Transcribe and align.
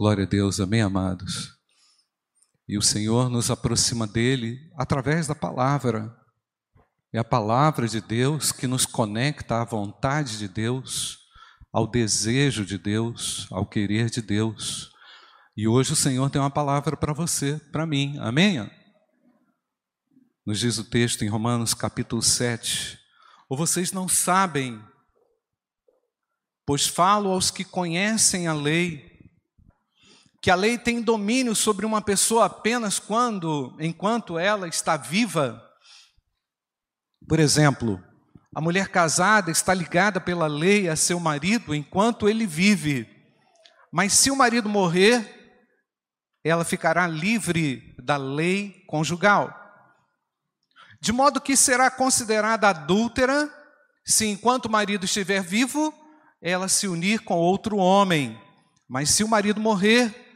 Glória 0.00 0.24
a 0.24 0.26
Deus, 0.26 0.58
amém, 0.60 0.80
amados. 0.80 1.58
E 2.66 2.78
o 2.78 2.80
Senhor 2.80 3.28
nos 3.28 3.50
aproxima 3.50 4.06
dele 4.06 4.58
através 4.74 5.26
da 5.26 5.34
palavra. 5.34 6.10
É 7.12 7.18
a 7.18 7.22
palavra 7.22 7.86
de 7.86 8.00
Deus 8.00 8.50
que 8.50 8.66
nos 8.66 8.86
conecta 8.86 9.60
à 9.60 9.64
vontade 9.66 10.38
de 10.38 10.48
Deus, 10.48 11.18
ao 11.70 11.86
desejo 11.86 12.64
de 12.64 12.78
Deus, 12.78 13.46
ao 13.50 13.66
querer 13.66 14.08
de 14.08 14.22
Deus. 14.22 14.90
E 15.54 15.68
hoje 15.68 15.92
o 15.92 15.96
Senhor 15.96 16.30
tem 16.30 16.40
uma 16.40 16.50
palavra 16.50 16.96
para 16.96 17.12
você, 17.12 17.60
para 17.70 17.84
mim. 17.84 18.16
Amém? 18.20 18.70
Nos 20.46 20.60
diz 20.60 20.78
o 20.78 20.88
texto 20.88 21.26
em 21.26 21.28
Romanos 21.28 21.74
capítulo 21.74 22.22
7. 22.22 22.98
Ou 23.50 23.54
vocês 23.54 23.92
não 23.92 24.08
sabem, 24.08 24.82
pois 26.64 26.86
falo 26.86 27.30
aos 27.30 27.50
que 27.50 27.64
conhecem 27.64 28.46
a 28.46 28.54
lei, 28.54 29.09
que 30.40 30.50
a 30.50 30.54
lei 30.54 30.78
tem 30.78 31.02
domínio 31.02 31.54
sobre 31.54 31.84
uma 31.84 32.00
pessoa 32.00 32.46
apenas 32.46 32.98
quando, 32.98 33.76
enquanto 33.78 34.38
ela 34.38 34.66
está 34.66 34.96
viva. 34.96 35.62
Por 37.28 37.38
exemplo, 37.38 38.02
a 38.54 38.60
mulher 38.60 38.88
casada 38.88 39.50
está 39.50 39.74
ligada 39.74 40.20
pela 40.20 40.46
lei 40.46 40.88
a 40.88 40.96
seu 40.96 41.20
marido 41.20 41.74
enquanto 41.74 42.28
ele 42.28 42.46
vive. 42.46 43.06
Mas 43.92 44.14
se 44.14 44.30
o 44.30 44.36
marido 44.36 44.68
morrer, 44.68 45.58
ela 46.42 46.64
ficará 46.64 47.06
livre 47.06 47.94
da 48.02 48.16
lei 48.16 48.82
conjugal. 48.86 49.54
De 51.02 51.12
modo 51.12 51.40
que 51.40 51.56
será 51.56 51.90
considerada 51.90 52.68
adúltera 52.68 53.52
se 54.04 54.26
enquanto 54.26 54.66
o 54.66 54.70
marido 54.70 55.04
estiver 55.04 55.42
vivo, 55.42 55.94
ela 56.40 56.68
se 56.68 56.88
unir 56.88 57.20
com 57.20 57.34
outro 57.34 57.76
homem. 57.76 58.40
Mas 58.88 59.10
se 59.10 59.22
o 59.22 59.28
marido 59.28 59.60
morrer, 59.60 60.29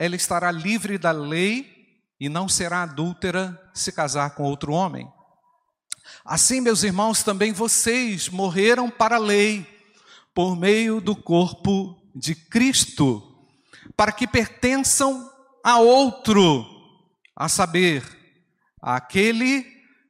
ela 0.00 0.16
estará 0.16 0.50
livre 0.50 0.96
da 0.96 1.12
lei 1.12 2.00
e 2.18 2.26
não 2.30 2.48
será 2.48 2.84
adúltera 2.84 3.60
se 3.74 3.92
casar 3.92 4.34
com 4.34 4.44
outro 4.44 4.72
homem. 4.72 5.06
Assim, 6.24 6.58
meus 6.58 6.82
irmãos, 6.82 7.22
também 7.22 7.52
vocês 7.52 8.26
morreram 8.30 8.88
para 8.90 9.16
a 9.16 9.18
lei 9.18 9.66
por 10.34 10.56
meio 10.56 11.02
do 11.02 11.14
corpo 11.14 12.02
de 12.14 12.34
Cristo, 12.34 13.22
para 13.94 14.10
que 14.10 14.26
pertençam 14.26 15.30
a 15.62 15.78
outro, 15.78 16.64
a 17.36 17.46
saber, 17.46 18.02
aquele 18.80 19.66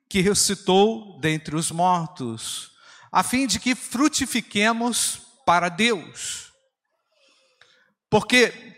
que 0.08 0.20
ressuscitou 0.20 1.18
dentre 1.18 1.56
os 1.56 1.72
mortos, 1.72 2.70
a 3.10 3.24
fim 3.24 3.44
de 3.44 3.58
que 3.58 3.74
frutifiquemos 3.74 5.20
para 5.44 5.68
Deus. 5.68 6.52
Porque 8.08 8.69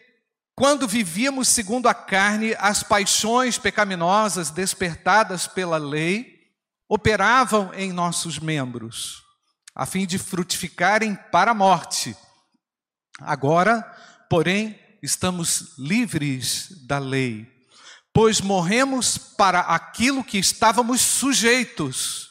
quando 0.62 0.86
vivíamos 0.86 1.48
segundo 1.48 1.88
a 1.88 1.94
carne, 1.94 2.54
as 2.56 2.84
paixões 2.84 3.58
pecaminosas 3.58 4.48
despertadas 4.48 5.48
pela 5.48 5.76
lei 5.76 6.38
operavam 6.88 7.74
em 7.74 7.92
nossos 7.92 8.38
membros, 8.38 9.24
a 9.74 9.84
fim 9.84 10.06
de 10.06 10.20
frutificarem 10.20 11.16
para 11.32 11.50
a 11.50 11.54
morte. 11.54 12.16
Agora, 13.18 13.82
porém, 14.30 14.78
estamos 15.02 15.76
livres 15.76 16.86
da 16.86 17.00
lei, 17.00 17.44
pois 18.12 18.40
morremos 18.40 19.18
para 19.18 19.62
aquilo 19.62 20.22
que 20.22 20.38
estávamos 20.38 21.00
sujeitos, 21.00 22.30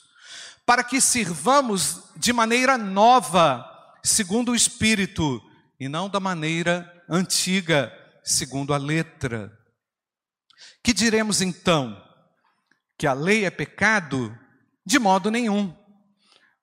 para 0.66 0.86
que 0.86 1.02
sirvamos 1.02 2.04
de 2.16 2.32
maneira 2.32 2.78
nova, 2.78 3.70
segundo 4.02 4.54
o 4.54 4.56
Espírito, 4.56 5.44
e 5.78 5.90
não 5.90 6.08
da 6.08 6.22
maneira 6.22 6.90
antiga 7.10 7.92
segundo 8.24 8.74
a 8.74 8.78
letra. 8.78 9.58
Que 10.84 10.94
diremos 10.94 11.42
então? 11.42 12.02
Que 12.98 13.08
a 13.08 13.14
lei 13.14 13.46
é 13.46 13.50
pecado? 13.50 14.38
De 14.86 15.00
modo 15.00 15.32
nenhum. 15.32 15.76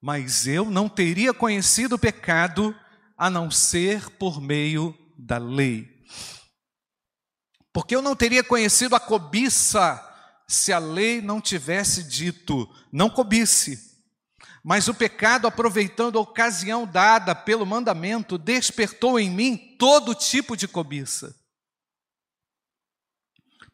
Mas 0.00 0.46
eu 0.46 0.70
não 0.70 0.88
teria 0.88 1.34
conhecido 1.34 1.96
o 1.96 1.98
pecado 1.98 2.74
a 3.16 3.28
não 3.28 3.50
ser 3.50 4.08
por 4.10 4.40
meio 4.40 4.96
da 5.16 5.38
lei. 5.38 5.88
Porque 7.72 7.94
eu 7.94 8.02
não 8.02 8.14
teria 8.14 8.44
conhecido 8.44 8.94
a 8.94 9.00
cobiça 9.00 10.04
se 10.48 10.72
a 10.72 10.78
lei 10.78 11.20
não 11.20 11.40
tivesse 11.40 12.02
dito: 12.02 12.68
não 12.92 13.10
cobice. 13.10 13.88
Mas 14.64 14.88
o 14.88 14.94
pecado, 14.94 15.46
aproveitando 15.46 16.18
a 16.18 16.22
ocasião 16.22 16.86
dada 16.86 17.34
pelo 17.34 17.64
mandamento, 17.64 18.36
despertou 18.36 19.18
em 19.18 19.30
mim 19.30 19.76
todo 19.78 20.14
tipo 20.14 20.56
de 20.56 20.68
cobiça. 20.68 21.34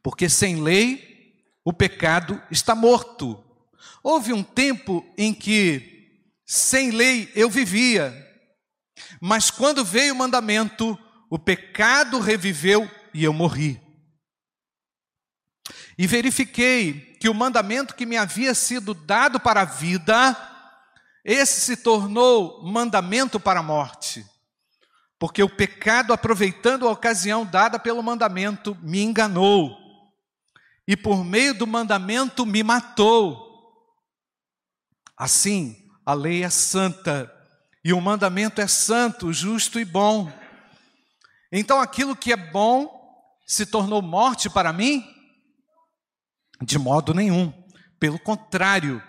Porque 0.04 0.28
sem 0.28 0.62
lei, 0.62 1.42
o 1.64 1.72
pecado 1.72 2.40
está 2.50 2.74
morto. 2.74 3.42
Houve 4.02 4.34
um 4.34 4.42
tempo 4.42 5.02
em 5.16 5.32
que, 5.32 6.20
sem 6.44 6.90
lei, 6.90 7.32
eu 7.34 7.48
vivia, 7.48 8.12
mas 9.18 9.50
quando 9.50 9.82
veio 9.82 10.12
o 10.12 10.16
mandamento, 10.18 10.98
o 11.30 11.38
pecado 11.38 12.20
reviveu 12.20 12.88
e 13.14 13.24
eu 13.24 13.32
morri. 13.32 13.80
E 15.96 16.06
verifiquei 16.06 17.16
que 17.18 17.30
o 17.30 17.34
mandamento 17.34 17.94
que 17.94 18.04
me 18.04 18.18
havia 18.18 18.54
sido 18.54 18.92
dado 18.92 19.40
para 19.40 19.62
a 19.62 19.64
vida, 19.64 20.36
esse 21.24 21.62
se 21.62 21.78
tornou 21.78 22.62
mandamento 22.62 23.40
para 23.40 23.60
a 23.60 23.62
morte. 23.62 24.26
Porque 25.18 25.42
o 25.42 25.48
pecado, 25.48 26.12
aproveitando 26.12 26.86
a 26.86 26.90
ocasião 26.90 27.46
dada 27.46 27.78
pelo 27.78 28.02
mandamento, 28.02 28.76
me 28.82 29.00
enganou 29.00 29.83
e 30.86 30.96
por 30.96 31.24
meio 31.24 31.54
do 31.54 31.66
mandamento 31.66 32.44
me 32.44 32.62
matou. 32.62 33.42
Assim, 35.16 35.76
a 36.04 36.12
lei 36.12 36.44
é 36.44 36.50
santa 36.50 37.32
e 37.84 37.92
o 37.92 38.00
mandamento 38.00 38.60
é 38.60 38.66
santo, 38.66 39.32
justo 39.32 39.78
e 39.78 39.84
bom. 39.84 40.30
Então, 41.52 41.80
aquilo 41.80 42.16
que 42.16 42.32
é 42.32 42.36
bom 42.36 42.90
se 43.46 43.66
tornou 43.66 44.02
morte 44.02 44.50
para 44.50 44.72
mim? 44.72 45.04
De 46.62 46.78
modo 46.78 47.14
nenhum. 47.14 47.52
Pelo 48.00 48.18
contrário, 48.18 49.02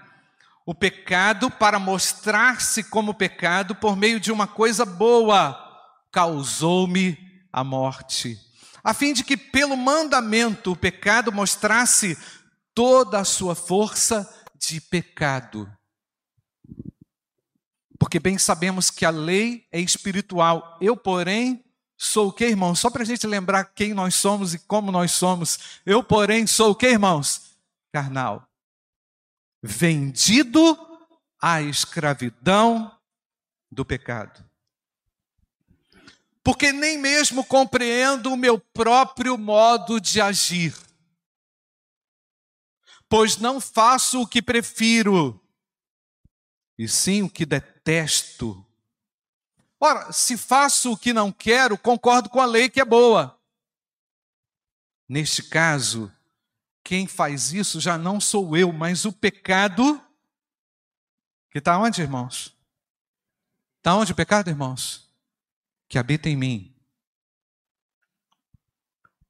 o 0.66 0.74
pecado, 0.74 1.50
para 1.50 1.80
mostrar-se 1.80 2.84
como 2.84 3.14
pecado 3.14 3.76
por 3.76 3.96
meio 3.96 4.20
de 4.20 4.32
uma 4.32 4.48
coisa 4.48 4.86
boa, 4.86 5.58
causou-me 6.12 7.18
a 7.52 7.64
morte 7.64 8.38
a 8.86 8.94
fim 8.94 9.14
de 9.14 9.24
que 9.24 9.36
pelo 9.36 9.76
mandamento 9.76 10.74
o 10.74 10.76
pecado 10.76 11.32
mostrasse 11.32 12.16
toda 12.72 13.20
a 13.20 13.26
sua 13.26 13.56
força 13.56 14.32
de 14.56 14.80
pecado. 14.80 15.68
Porque 17.98 18.20
bem 18.20 18.38
sabemos 18.38 18.92
que 18.92 19.04
a 19.04 19.10
lei 19.10 19.66
é 19.72 19.80
espiritual. 19.80 20.78
Eu, 20.80 20.96
porém, 20.96 21.66
sou 21.98 22.28
o 22.28 22.32
que, 22.32 22.46
irmãos? 22.46 22.78
Só 22.80 22.92
para 22.92 23.02
a 23.02 23.06
gente 23.06 23.26
lembrar 23.26 23.74
quem 23.74 23.92
nós 23.92 24.14
somos 24.14 24.54
e 24.54 24.60
como 24.60 24.92
nós 24.92 25.14
somos. 25.14 25.82
Eu, 25.84 26.04
porém, 26.04 26.46
sou 26.46 26.70
o 26.70 26.76
que, 26.76 26.88
irmãos? 26.88 27.58
Carnal. 27.92 28.48
Vendido 29.64 30.78
à 31.42 31.60
escravidão 31.60 32.96
do 33.72 33.84
pecado 33.84 34.45
porque 36.46 36.72
nem 36.72 36.96
mesmo 36.96 37.44
compreendo 37.44 38.32
o 38.32 38.38
meu 38.38 38.60
próprio 38.60 39.36
modo 39.36 40.00
de 40.00 40.22
agir. 40.22 40.78
Pois 43.10 43.38
não 43.38 43.60
faço 43.60 44.22
o 44.22 44.28
que 44.28 44.44
prefiro, 44.44 45.44
e 46.78 46.88
sim 46.88 47.24
o 47.24 47.30
que 47.30 47.48
detesto. 47.48 48.64
Ora, 49.80 50.12
se 50.12 50.38
faço 50.38 50.92
o 50.92 50.98
que 50.98 51.12
não 51.12 51.32
quero, 51.32 51.80
concordo 51.80 52.30
com 52.30 52.40
a 52.40 52.46
lei 52.46 52.70
que 52.70 52.80
é 52.80 52.86
boa. 52.86 53.42
Neste 55.10 55.42
caso, 55.42 56.14
quem 56.84 57.08
faz 57.08 57.54
isso 57.54 57.80
já 57.80 57.98
não 57.98 58.22
sou 58.22 58.56
eu, 58.56 58.72
mas 58.72 59.04
o 59.04 59.12
pecado. 59.12 60.00
Que 61.50 61.58
está 61.58 61.80
onde, 61.80 62.04
irmãos? 62.04 62.56
Está 63.78 63.96
onde 63.96 64.12
o 64.12 64.16
pecado, 64.16 64.50
irmãos? 64.50 65.05
Que 65.88 65.98
habita 65.98 66.30
em 66.30 66.36
mim. 66.36 66.76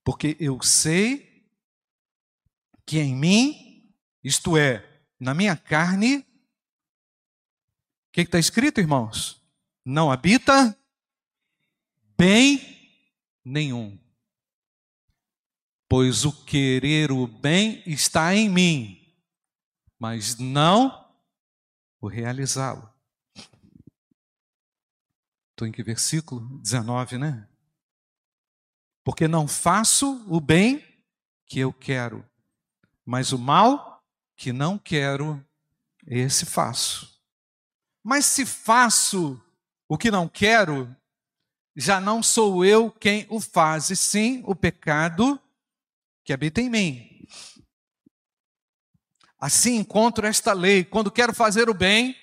Porque 0.03 0.37
eu 0.39 0.61
sei 0.61 1.49
que 2.85 2.99
em 2.99 3.15
mim, 3.15 3.91
isto 4.23 4.55
é, 4.55 5.03
na 5.19 5.33
minha 5.33 5.57
carne, 5.57 6.17
o 6.17 6.25
que 8.13 8.21
está 8.21 8.37
escrito, 8.37 8.79
irmãos? 8.79 9.41
Não 9.83 10.11
habita 10.11 10.77
bem 12.17 12.59
nenhum. 13.43 13.99
Pois 15.89 16.25
o 16.25 16.31
querer 16.45 17.11
o 17.11 17.27
bem 17.27 17.83
está 17.85 18.35
em 18.35 18.49
mim, 18.49 19.15
mas 19.99 20.37
não 20.37 21.13
o 21.99 22.07
realizá-lo. 22.07 22.94
Estou 25.55 25.65
em 25.65 25.71
que 25.71 25.81
versículo? 25.81 26.41
19, 26.59 27.17
né? 27.17 27.47
Porque 29.05 29.25
não 29.25 29.47
faço 29.47 30.21
o 30.27 30.41
bem 30.41 30.83
que 31.45 31.61
eu 31.61 31.71
quero, 31.71 32.29
mas 33.05 33.31
o 33.31 33.39
mal 33.39 34.03
que 34.35 34.51
não 34.51 34.77
quero, 34.77 35.41
esse 36.05 36.45
faço. 36.45 37.21
Mas 38.03 38.25
se 38.25 38.45
faço 38.45 39.41
o 39.87 39.97
que 39.97 40.11
não 40.11 40.27
quero, 40.27 40.93
já 41.73 42.01
não 42.01 42.21
sou 42.21 42.65
eu 42.65 42.91
quem 42.91 43.25
o 43.29 43.39
faz, 43.39 43.89
e 43.89 43.95
sim 43.95 44.43
o 44.45 44.53
pecado 44.53 45.41
que 46.25 46.33
habita 46.33 46.59
em 46.59 46.69
mim. 46.69 47.25
Assim 49.39 49.77
encontro 49.77 50.27
esta 50.27 50.51
lei: 50.51 50.83
quando 50.83 51.09
quero 51.09 51.33
fazer 51.33 51.69
o 51.69 51.73
bem, 51.73 52.13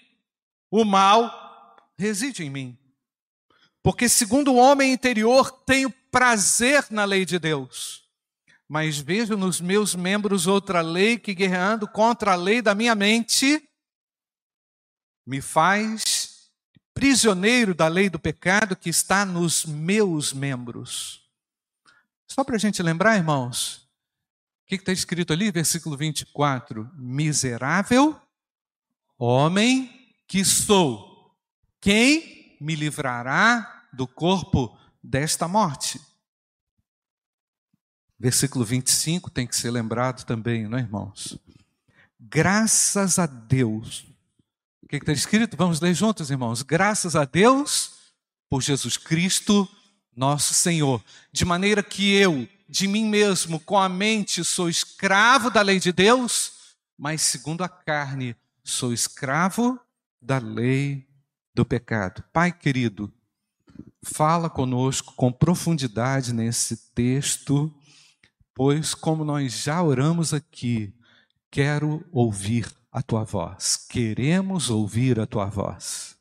o 0.71 0.85
mal 0.85 1.79
reside 1.97 2.45
em 2.45 2.51
mim. 2.51 2.82
Porque, 3.83 4.09
segundo 4.09 4.53
o 4.53 4.57
homem 4.57 4.93
interior, 4.93 5.51
tenho 5.51 5.91
prazer 6.11 6.87
na 6.91 7.05
lei 7.05 7.25
de 7.25 7.39
Deus, 7.39 8.05
mas 8.69 8.99
vejo 8.99 9.37
nos 9.37 9.61
meus 9.61 9.95
membros 9.95 10.47
outra 10.47 10.81
lei 10.81 11.19
que, 11.19 11.35
guerreando 11.35 11.89
contra 11.89 12.33
a 12.33 12.37
lei 12.37 12.63
da 12.63 12.75
minha 12.75 12.95
mente, 12.95 13.69
me 15.27 15.41
faz 15.41 16.51
prisioneiro 16.95 17.75
da 17.75 17.89
lei 17.89 18.09
do 18.09 18.19
pecado 18.19 18.77
que 18.77 18.91
está 18.91 19.25
nos 19.25 19.65
meus 19.65 20.33
membros. 20.33 21.23
Só 22.29 22.45
para 22.45 22.57
a 22.57 22.59
gente 22.59 22.83
lembrar, 22.83 23.17
irmãos, 23.17 23.89
o 24.65 24.69
que 24.69 24.77
está 24.77 24.93
escrito 24.93 25.33
ali, 25.33 25.51
versículo 25.51 25.97
24? 25.97 26.91
Miserável 26.95 28.21
homem 29.19 30.13
que 30.27 30.45
sou, 30.45 31.33
quem 31.81 32.42
me 32.63 32.77
livrará 32.77 33.87
do 33.93 34.07
corpo 34.07 34.79
desta 35.03 35.49
morte? 35.49 36.01
Versículo 38.19 38.65
25 38.65 39.31
tem 39.31 39.47
que 39.47 39.57
ser 39.57 39.71
lembrado 39.71 40.25
também, 40.25 40.69
não 40.69 40.79
é, 40.79 40.83
irmãos? 40.83 41.37
Graças 42.21 43.19
a 43.19 43.27
Deus. 43.27 44.07
O 44.81 44.87
que 44.87 44.97
está 44.97 45.13
escrito? 45.13 45.57
Vamos 45.57 45.81
ler 45.81 45.93
juntos, 45.93 46.31
irmãos. 46.31 46.63
Graças 46.63 47.17
a 47.17 47.25
Deus 47.25 47.95
por 48.49 48.63
Jesus 48.63 48.97
Cristo, 48.97 49.69
nosso 50.15 50.55
Senhor. 50.55 51.03
De 51.33 51.45
maneira 51.45 51.83
que 51.83 52.15
eu, 52.15 52.49
de 52.69 52.87
mim 52.87 53.07
mesmo, 53.07 53.59
com 53.59 53.77
a 53.77 53.89
mente, 53.89 54.45
sou 54.45 54.69
escravo 54.69 55.51
da 55.51 55.63
lei 55.63 55.81
de 55.81 55.91
Deus, 55.91 56.53
mas 56.97 57.23
segundo 57.23 57.65
a 57.65 57.69
carne, 57.69 58.37
sou 58.63 58.93
escravo 58.93 59.81
da 60.21 60.39
lei 60.39 61.12
do 61.55 61.65
pecado. 61.65 62.25
Pai 62.33 62.53
querido, 62.53 63.13
fala 64.03 64.51
conosco 64.51 65.15
com 65.17 65.33
profundidade 65.33 66.33
nesse 66.33 66.93
texto, 66.93 67.73
pois, 68.55 68.95
como 68.95 69.25
nós 69.25 69.63
já 69.63 69.83
oramos 69.83 70.35
aqui, 70.35 70.95
quero 71.51 72.05
ouvir 72.11 72.67
a 72.91 73.03
tua 73.03 73.25
voz, 73.25 73.77
queremos 73.89 74.71
ouvir 74.71 75.19
a 75.21 75.27
tua 75.27 75.47
voz. 75.47 76.17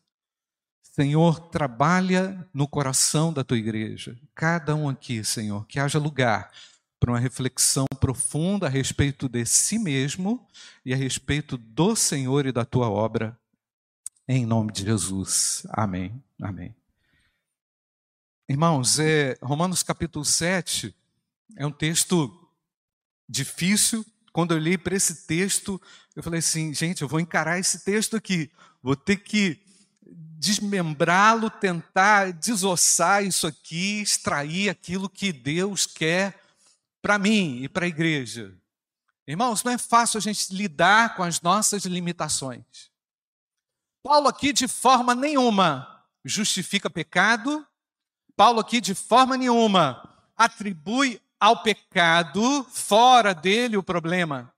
Senhor, 0.82 1.40
trabalha 1.40 2.48
no 2.54 2.68
coração 2.68 3.32
da 3.32 3.44
tua 3.44 3.58
igreja, 3.58 4.18
cada 4.36 4.76
um 4.76 4.90
aqui, 4.90 5.24
Senhor, 5.24 5.66
que 5.66 5.80
haja 5.80 5.98
lugar 5.98 6.52
para 7.00 7.12
uma 7.12 7.20
reflexão 7.20 7.88
profunda 8.00 8.68
a 8.68 8.70
respeito 8.70 9.28
de 9.28 9.44
si 9.44 9.80
mesmo 9.80 10.46
e 10.86 10.94
a 10.94 10.98
respeito 10.98 11.58
do 11.58 11.96
Senhor 11.96 12.46
e 12.46 12.52
da 12.52 12.64
tua 12.64 12.90
obra, 12.90 13.36
em 14.38 14.46
nome 14.46 14.72
de 14.72 14.86
Jesus. 14.86 15.66
Amém. 15.70 16.24
Amém. 16.42 16.74
Irmãos, 18.48 18.98
é, 18.98 19.38
Romanos 19.42 19.84
capítulo 19.84 20.24
7 20.24 20.96
é 21.58 21.66
um 21.66 21.72
texto 21.72 22.32
difícil. 23.28 24.06
Quando 24.32 24.54
eu 24.54 24.58
li 24.58 24.78
para 24.78 24.96
esse 24.96 25.28
texto, 25.28 25.82
eu 26.16 26.24
falei 26.24 26.40
assim, 26.40 26.74
gente, 26.74 27.02
eu 27.02 27.08
vou 27.08 27.20
encarar 27.20 27.60
esse 27.60 27.84
texto 27.84 28.16
aqui, 28.16 28.50
vou 28.82 28.96
ter 28.96 29.18
que 29.18 29.62
desmembrá-lo, 30.02 31.50
tentar 31.50 32.32
desossar 32.32 33.26
isso 33.26 33.46
aqui, 33.46 34.02
extrair 34.02 34.70
aquilo 34.70 35.10
que 35.10 35.34
Deus 35.34 35.86
quer 35.86 36.42
para 37.02 37.20
mim 37.20 37.62
e 37.64 37.70
para 37.70 37.86
a 37.86 37.90
igreja. 37.90 38.54
Irmãos, 39.28 39.62
não 39.64 39.74
é 39.74 39.78
fácil 39.78 40.18
a 40.18 40.22
gente 40.22 40.54
lidar 40.54 41.16
com 41.16 41.24
as 41.24 41.42
nossas 41.42 41.84
limitações. 41.84 42.91
Paulo 44.04 44.28
aqui 44.28 44.52
de 44.52 44.68
forma 44.68 45.14
nenhuma 45.14 46.04
justifica 46.24 46.90
pecado, 46.90 47.66
Paulo 48.36 48.60
aqui 48.60 48.82
de 48.82 48.96
forma 48.96 49.38
nenhuma 49.38 50.08
atribui 50.36 51.22
ao 51.40 51.62
pecado 51.62 52.64
fora 52.66 53.34
dele 53.34 53.78
o 53.78 53.84
problema. 53.84 54.54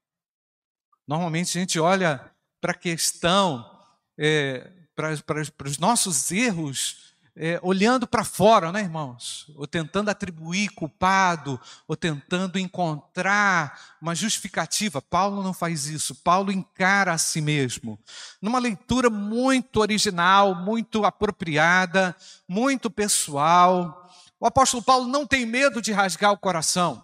Normalmente 1.08 1.58
a 1.58 1.62
gente 1.62 1.80
olha 1.80 2.32
para 2.62 2.72
a 2.72 2.78
questão 2.78 3.70
é, 4.18 4.72
para, 4.96 5.18
para, 5.18 5.46
para 5.52 5.68
os 5.68 5.78
nossos 5.78 6.32
erros 6.32 7.13
é, 7.36 7.60
olhando 7.64 8.06
para 8.06 8.24
fora, 8.24 8.72
né, 8.72 8.82
irmãos? 8.82 9.52
Ou 9.56 9.66
tentando 9.66 10.10
atribuir 10.10 10.70
culpado, 10.70 11.60
ou 11.88 11.96
tentando 11.96 12.60
encontrar 12.60 13.96
uma 14.00 14.14
justificativa. 14.14 15.02
Paulo 15.02 15.42
não 15.42 15.54
faz 15.54 15.88
isso. 15.88 16.16
Paulo 16.16 16.52
encara 16.52 17.14
a 17.14 17.18
si 17.18 17.42
mesmo. 17.42 18.00
Numa 18.42 18.60
leitura 18.60 19.10
muito 19.10 19.80
original, 19.80 20.54
muito 20.54 21.06
apropriada, 21.06 22.16
muito 22.48 22.90
pessoal. 22.90 24.12
O 24.40 24.46
apóstolo 24.46 24.84
Paulo 24.84 25.08
não 25.08 25.26
tem 25.26 25.46
medo 25.46 25.82
de 25.82 25.92
rasgar 25.92 26.32
o 26.32 26.38
coração, 26.38 27.04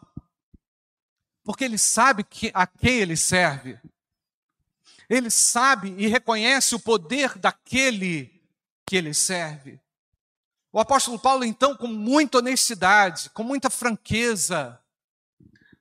porque 1.44 1.64
ele 1.64 1.78
sabe 1.78 2.24
que, 2.24 2.52
a 2.54 2.68
quem 2.68 2.98
ele 2.98 3.16
serve. 3.16 3.80
Ele 5.10 5.32
sabe 5.32 5.96
e 5.98 6.06
reconhece 6.06 6.76
o 6.76 6.80
poder 6.80 7.36
daquele 7.40 8.30
que 8.86 8.96
ele 8.96 9.14
serve. 9.14 9.80
O 10.72 10.80
apóstolo 10.80 11.18
Paulo, 11.18 11.44
então, 11.44 11.76
com 11.76 11.88
muita 11.88 12.38
honestidade, 12.38 13.32
com 13.32 13.44
muita 13.44 13.70
franqueza, 13.70 14.80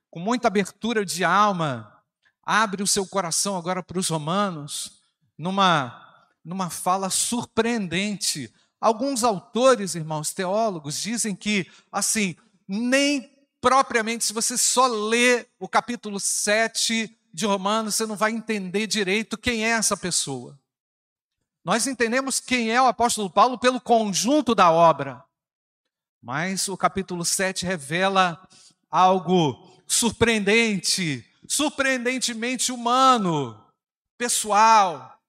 com 0.09 0.19
muita 0.19 0.47
abertura 0.47 1.05
de 1.05 1.23
alma, 1.23 2.01
abre 2.43 2.81
o 2.81 2.87
seu 2.87 3.05
coração 3.05 3.55
agora 3.55 3.83
para 3.83 3.99
os 3.99 4.09
romanos, 4.09 5.03
numa, 5.37 6.25
numa 6.43 6.71
fala 6.71 7.11
surpreendente. 7.11 8.51
Alguns 8.81 9.23
autores, 9.23 9.93
irmãos 9.93 10.33
teólogos, 10.33 10.99
dizem 10.99 11.35
que, 11.35 11.69
assim, 11.91 12.35
nem 12.67 13.31
propriamente, 13.61 14.25
se 14.25 14.33
você 14.33 14.57
só 14.57 14.87
lê 14.87 15.45
o 15.59 15.67
capítulo 15.67 16.19
7 16.19 17.15
de 17.31 17.45
Romanos, 17.45 17.93
você 17.93 18.07
não 18.07 18.15
vai 18.15 18.31
entender 18.31 18.87
direito 18.87 19.37
quem 19.37 19.65
é 19.65 19.69
essa 19.69 19.95
pessoa. 19.95 20.57
Nós 21.69 21.85
entendemos 21.85 22.39
quem 22.39 22.71
é 22.71 22.81
o 22.81 22.87
apóstolo 22.87 23.29
Paulo 23.29 23.55
pelo 23.55 23.79
conjunto 23.79 24.55
da 24.55 24.71
obra. 24.71 25.23
Mas 26.19 26.67
o 26.67 26.75
capítulo 26.75 27.23
7 27.23 27.63
revela 27.63 28.41
algo 28.89 29.71
surpreendente, 29.85 31.23
surpreendentemente 31.47 32.71
humano, 32.71 33.63
pessoal, 34.17 35.21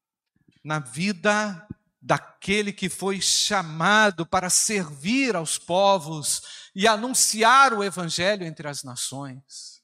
na 0.64 0.78
vida 0.78 1.68
daquele 2.00 2.72
que 2.72 2.88
foi 2.88 3.20
chamado 3.20 4.24
para 4.24 4.48
servir 4.48 5.36
aos 5.36 5.58
povos 5.58 6.70
e 6.74 6.88
anunciar 6.88 7.74
o 7.74 7.84
evangelho 7.84 8.46
entre 8.46 8.66
as 8.66 8.82
nações. 8.82 9.82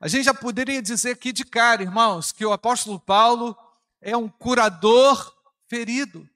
A 0.00 0.08
gente 0.08 0.24
já 0.24 0.34
poderia 0.34 0.82
dizer 0.82 1.12
aqui 1.12 1.32
de 1.32 1.44
cara, 1.44 1.80
irmãos, 1.80 2.32
que 2.32 2.44
o 2.44 2.52
apóstolo 2.52 2.98
Paulo 2.98 3.56
é 4.00 4.16
um 4.16 4.28
curador 4.28 5.34
ferido. 5.68 6.28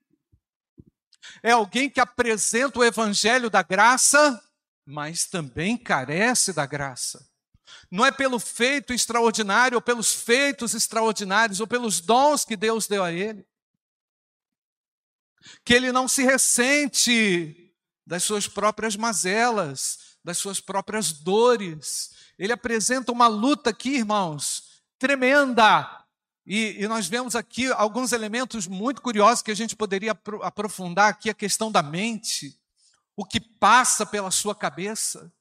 É 1.43 1.52
alguém 1.52 1.88
que 1.88 2.00
apresenta 2.00 2.79
o 2.79 2.85
evangelho 2.85 3.49
da 3.49 3.62
graça, 3.62 4.43
mas 4.85 5.26
também 5.26 5.76
carece 5.76 6.52
da 6.52 6.67
graça. 6.67 7.29
Não 7.90 8.05
é 8.05 8.11
pelo 8.11 8.38
feito 8.38 8.93
extraordinário, 8.93 9.76
ou 9.76 9.83
pelos 9.83 10.14
feitos 10.14 10.75
extraordinários, 10.75 11.61
ou 11.61 11.67
pelos 11.67 12.00
dons 12.00 12.45
que 12.45 12.57
Deus 12.57 12.87
deu 12.87 13.02
a 13.05 13.12
ele, 13.12 13.47
que 15.64 15.75
ele 15.75 15.93
não 15.93 16.09
se 16.09 16.23
ressente 16.23 17.73
das 18.07 18.25
suas 18.25 18.49
próprias 18.49 18.97
mazelas, 18.97 20.17
das 20.25 20.38
suas 20.38 20.61
próprias 20.61 21.12
dores, 21.12 22.11
ele 22.38 22.52
apresenta 22.52 23.12
uma 23.12 23.26
luta 23.26 23.71
aqui, 23.71 23.97
irmãos, 23.97 24.83
tremenda. 24.99 26.00
E, 26.52 26.83
e, 26.83 26.88
nós 26.88 27.07
vemos 27.07 27.37
aqui 27.37 27.71
alguns 27.71 28.11
elementos 28.11 28.66
muito 28.66 29.00
curiosos 29.00 29.40
que 29.40 29.52
a 29.52 29.54
gente 29.54 29.76
poderia 29.76 30.19
aprofundar 30.42 31.09
aqui 31.09 31.30
a 31.30 31.35
questão 31.35 31.71
da 31.71 31.80
mente, 31.80 32.59
o 33.16 33.25
que 33.25 33.38
passa 33.38 34.04
pela 34.04 34.33
sua 34.33 34.52
cabeça, 34.52 35.33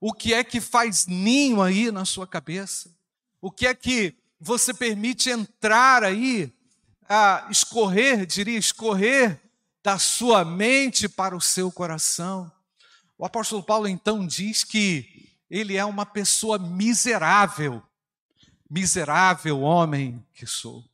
o 0.00 0.14
que 0.14 0.32
é 0.32 0.42
que 0.42 0.62
faz 0.62 1.06
ninho 1.06 1.60
aí 1.60 1.90
na 1.90 2.06
sua 2.06 2.26
cabeça, 2.26 2.90
o 3.38 3.50
que 3.50 3.66
é 3.66 3.74
que 3.74 4.16
você 4.40 4.72
permite 4.72 5.28
entrar 5.28 6.02
aí, 6.02 6.50
a 7.06 7.46
escorrer, 7.50 8.24
diria, 8.24 8.58
escorrer 8.58 9.38
da 9.82 9.98
sua 9.98 10.42
mente 10.42 11.06
para 11.06 11.36
o 11.36 11.40
seu 11.40 11.70
coração. 11.70 12.50
O 13.18 13.26
apóstolo 13.26 13.62
Paulo 13.62 13.86
então 13.88 14.26
diz 14.26 14.64
que 14.64 15.30
ele 15.50 15.76
é 15.76 15.84
uma 15.84 16.06
pessoa 16.06 16.58
miserável. 16.58 17.82
Miserável 18.74 19.60
homem 19.60 20.26
que 20.34 20.48
sou. 20.48 20.84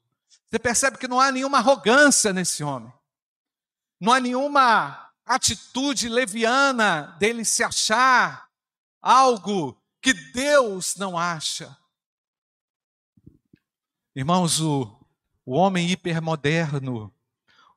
Você 0.50 0.58
percebe 0.58 0.99
que 0.99 1.08
não 1.08 1.18
há 1.18 1.32
nenhuma 1.32 1.56
arrogância 1.56 2.30
nesse 2.30 2.62
homem. 2.62 2.92
Não 3.99 4.12
há 4.12 4.20
nenhuma 4.20 5.10
atitude 5.25 6.06
leviana 6.06 7.16
dele 7.18 7.42
se 7.42 7.64
achar 7.64 8.50
algo 9.00 9.80
que 10.02 10.12
Deus 10.12 10.94
não 10.96 11.16
acha. 11.16 11.75
Irmãos, 14.14 14.60
o, 14.60 14.94
o 15.46 15.54
homem 15.54 15.88
hipermoderno, 15.88 17.10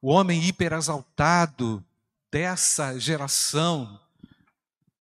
o 0.01 0.10
homem 0.10 0.43
hiperexaltado 0.43 1.81
dessa 2.29 3.00
geração 3.00 4.01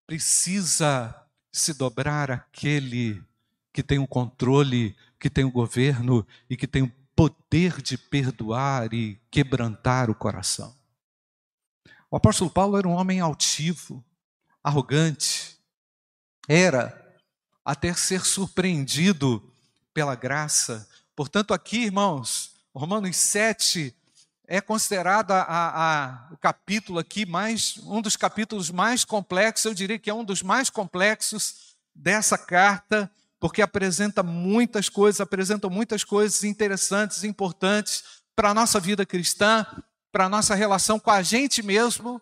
precisa 0.05 1.15
se 1.53 1.73
dobrar 1.73 2.29
àquele 2.29 3.23
que 3.79 3.83
tem 3.83 3.97
o 3.97 4.05
controle, 4.05 4.93
que 5.17 5.29
tem 5.29 5.45
o 5.45 5.51
governo 5.51 6.27
e 6.49 6.57
que 6.57 6.67
tem 6.67 6.83
o 6.83 6.91
poder 7.15 7.81
de 7.81 7.97
perdoar 7.97 8.93
e 8.93 9.17
quebrantar 9.31 10.09
o 10.09 10.15
coração. 10.15 10.75
O 12.11 12.17
apóstolo 12.17 12.49
Paulo 12.49 12.77
era 12.77 12.85
um 12.85 12.91
homem 12.91 13.21
altivo, 13.21 14.03
arrogante, 14.61 15.57
era 16.45 17.17
até 17.63 17.93
ser 17.93 18.25
surpreendido 18.25 19.49
pela 19.93 20.13
graça. 20.13 20.85
Portanto, 21.15 21.53
aqui, 21.53 21.85
irmãos, 21.85 22.55
Romanos 22.75 23.15
7 23.15 23.95
é 24.45 24.59
considerado 24.59 25.31
a, 25.31 25.45
a, 25.47 26.33
o 26.33 26.37
capítulo 26.37 26.99
aqui 26.99 27.25
mais 27.25 27.77
um 27.85 28.01
dos 28.01 28.17
capítulos 28.17 28.69
mais 28.69 29.05
complexos, 29.05 29.63
eu 29.63 29.73
diria 29.73 29.97
que 29.97 30.09
é 30.09 30.13
um 30.13 30.25
dos 30.25 30.43
mais 30.43 30.69
complexos 30.69 31.77
dessa 31.95 32.37
carta, 32.37 33.09
porque 33.39 33.61
apresenta 33.61 34.21
muitas 34.21 34.89
coisas, 34.89 35.21
apresenta 35.21 35.69
muitas 35.69 36.03
coisas 36.03 36.43
interessantes, 36.43 37.23
importantes 37.23 38.03
para 38.35 38.49
a 38.49 38.53
nossa 38.53 38.79
vida 38.79 39.05
cristã, 39.05 39.65
para 40.11 40.25
a 40.25 40.29
nossa 40.29 40.55
relação 40.55 40.99
com 40.99 41.11
a 41.11 41.21
gente 41.21 41.63
mesmo, 41.63 42.21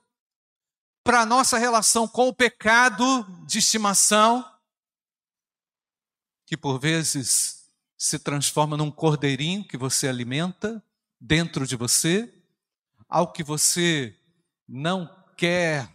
para 1.03 1.21
a 1.21 1.25
nossa 1.25 1.57
relação 1.57 2.07
com 2.07 2.27
o 2.27 2.33
pecado 2.33 3.23
de 3.45 3.59
estimação, 3.59 4.45
que 6.45 6.57
por 6.57 6.79
vezes 6.79 7.65
se 7.97 8.19
transforma 8.19 8.77
num 8.77 8.91
cordeirinho 8.91 9.67
que 9.67 9.77
você 9.77 10.07
alimenta, 10.07 10.83
dentro 11.19 11.65
de 11.65 11.75
você, 11.75 12.31
ao 13.09 13.31
que 13.31 13.43
você 13.43 14.15
não 14.67 15.09
quer 15.35 15.89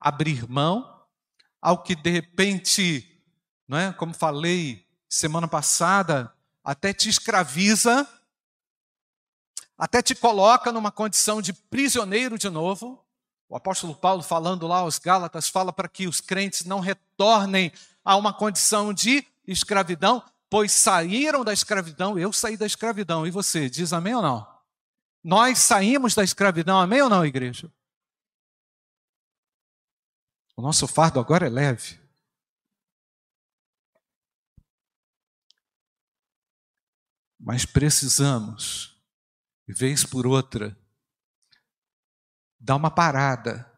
abrir 0.00 0.48
mão, 0.48 1.02
ao 1.60 1.82
que 1.82 1.94
de 1.94 2.10
repente, 2.10 3.13
não 3.66 3.78
é, 3.78 3.92
como 3.92 4.14
falei 4.14 4.86
semana 5.08 5.48
passada, 5.48 6.32
até 6.62 6.92
te 6.92 7.08
escraviza, 7.08 8.08
até 9.76 10.02
te 10.02 10.14
coloca 10.14 10.72
numa 10.72 10.90
condição 10.90 11.40
de 11.40 11.52
prisioneiro 11.52 12.38
de 12.38 12.48
novo. 12.48 13.04
O 13.48 13.56
apóstolo 13.56 13.94
Paulo, 13.94 14.22
falando 14.22 14.66
lá 14.66 14.78
aos 14.78 14.98
Gálatas, 14.98 15.48
fala 15.48 15.72
para 15.72 15.88
que 15.88 16.06
os 16.06 16.20
crentes 16.20 16.64
não 16.64 16.80
retornem 16.80 17.72
a 18.04 18.16
uma 18.16 18.32
condição 18.32 18.92
de 18.92 19.26
escravidão, 19.46 20.22
pois 20.48 20.72
saíram 20.72 21.44
da 21.44 21.52
escravidão, 21.52 22.18
eu 22.18 22.32
saí 22.32 22.56
da 22.56 22.66
escravidão, 22.66 23.26
e 23.26 23.30
você, 23.30 23.68
diz 23.68 23.92
amém 23.92 24.14
ou 24.14 24.22
não? 24.22 24.46
Nós 25.22 25.58
saímos 25.58 26.14
da 26.14 26.22
escravidão, 26.22 26.78
amém 26.78 27.02
ou 27.02 27.08
não, 27.08 27.24
igreja? 27.24 27.70
O 30.56 30.62
nosso 30.62 30.86
fardo 30.86 31.18
agora 31.18 31.46
é 31.46 31.50
leve. 31.50 32.03
Mas 37.44 37.66
precisamos, 37.66 38.96
vez 39.68 40.04
por 40.04 40.26
outra, 40.26 40.76
dar 42.58 42.76
uma 42.76 42.90
parada 42.90 43.70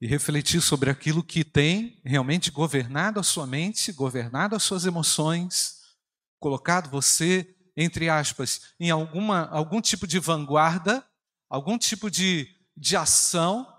e 0.00 0.06
refletir 0.06 0.62
sobre 0.62 0.88
aquilo 0.88 1.22
que 1.22 1.44
tem 1.44 2.00
realmente 2.04 2.50
governado 2.50 3.20
a 3.20 3.22
sua 3.22 3.46
mente, 3.46 3.92
governado 3.92 4.56
as 4.56 4.62
suas 4.62 4.86
emoções, 4.86 5.96
colocado 6.40 6.88
você 6.88 7.54
entre 7.80 8.08
aspas, 8.08 8.74
em 8.80 8.90
alguma, 8.90 9.46
algum 9.50 9.80
tipo 9.80 10.04
de 10.04 10.18
vanguarda, 10.18 11.06
algum 11.48 11.78
tipo 11.78 12.10
de, 12.10 12.52
de 12.76 12.96
ação 12.96 13.72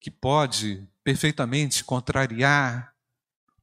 que 0.00 0.10
pode 0.10 0.88
perfeitamente 1.02 1.84
contrariar 1.84 2.94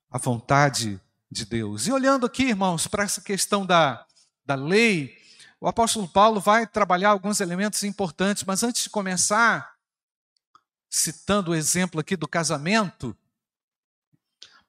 a 0.08 0.20
vontade 0.20 1.02
de 1.32 1.46
Deus. 1.46 1.88
E 1.88 1.92
olhando 1.92 2.26
aqui, 2.26 2.44
irmãos, 2.44 2.88
para 2.88 3.04
essa 3.04 3.22
questão 3.22 3.66
da, 3.66 4.06
da 4.46 4.56
lei, 4.56 5.18
o 5.62 5.68
apóstolo 5.68 6.08
Paulo 6.08 6.42
vai 6.42 6.68
trabalhar 6.68 7.10
alguns 7.10 7.40
elementos 7.40 7.84
importantes, 7.84 8.44
mas 8.44 8.64
antes 8.64 8.84
de 8.84 8.90
começar, 8.90 9.78
citando 10.90 11.52
o 11.52 11.56
exemplo 11.56 12.02
aqui 12.02 12.18
do 12.18 12.28
casamento, 12.28 13.16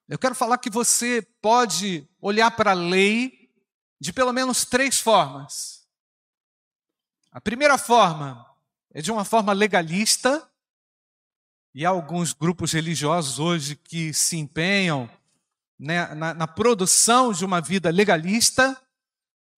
eu 0.09 0.19
quero 0.19 0.35
falar 0.35 0.59
que 0.59 0.71
você 0.71 1.27
pode 1.41 2.09
olhar 2.21 2.51
para 2.53 2.71
a 2.71 2.75
lei 2.75 3.51
de 3.99 4.13
pelo 4.13 4.33
menos 4.33 4.65
três 4.65 5.01
formas. 5.01 5.87
A 7.33 7.41
primeira 7.41 7.79
forma 7.79 8.47
é 8.93 9.01
de 9.01 9.11
uma 9.11 9.25
forma 9.25 9.53
legalista, 9.53 10.49
e 11.75 11.87
há 11.87 11.89
alguns 11.89 12.35
grupos 12.35 12.73
religiosos 12.73 13.39
hoje 13.39 13.75
que 13.75 14.13
se 14.13 14.37
empenham 14.37 15.09
né, 15.83 16.15
na, 16.15 16.33
na 16.33 16.47
produção 16.47 17.33
de 17.33 17.45
uma 17.45 17.61
vida 17.61 17.91
legalista, 17.91 18.81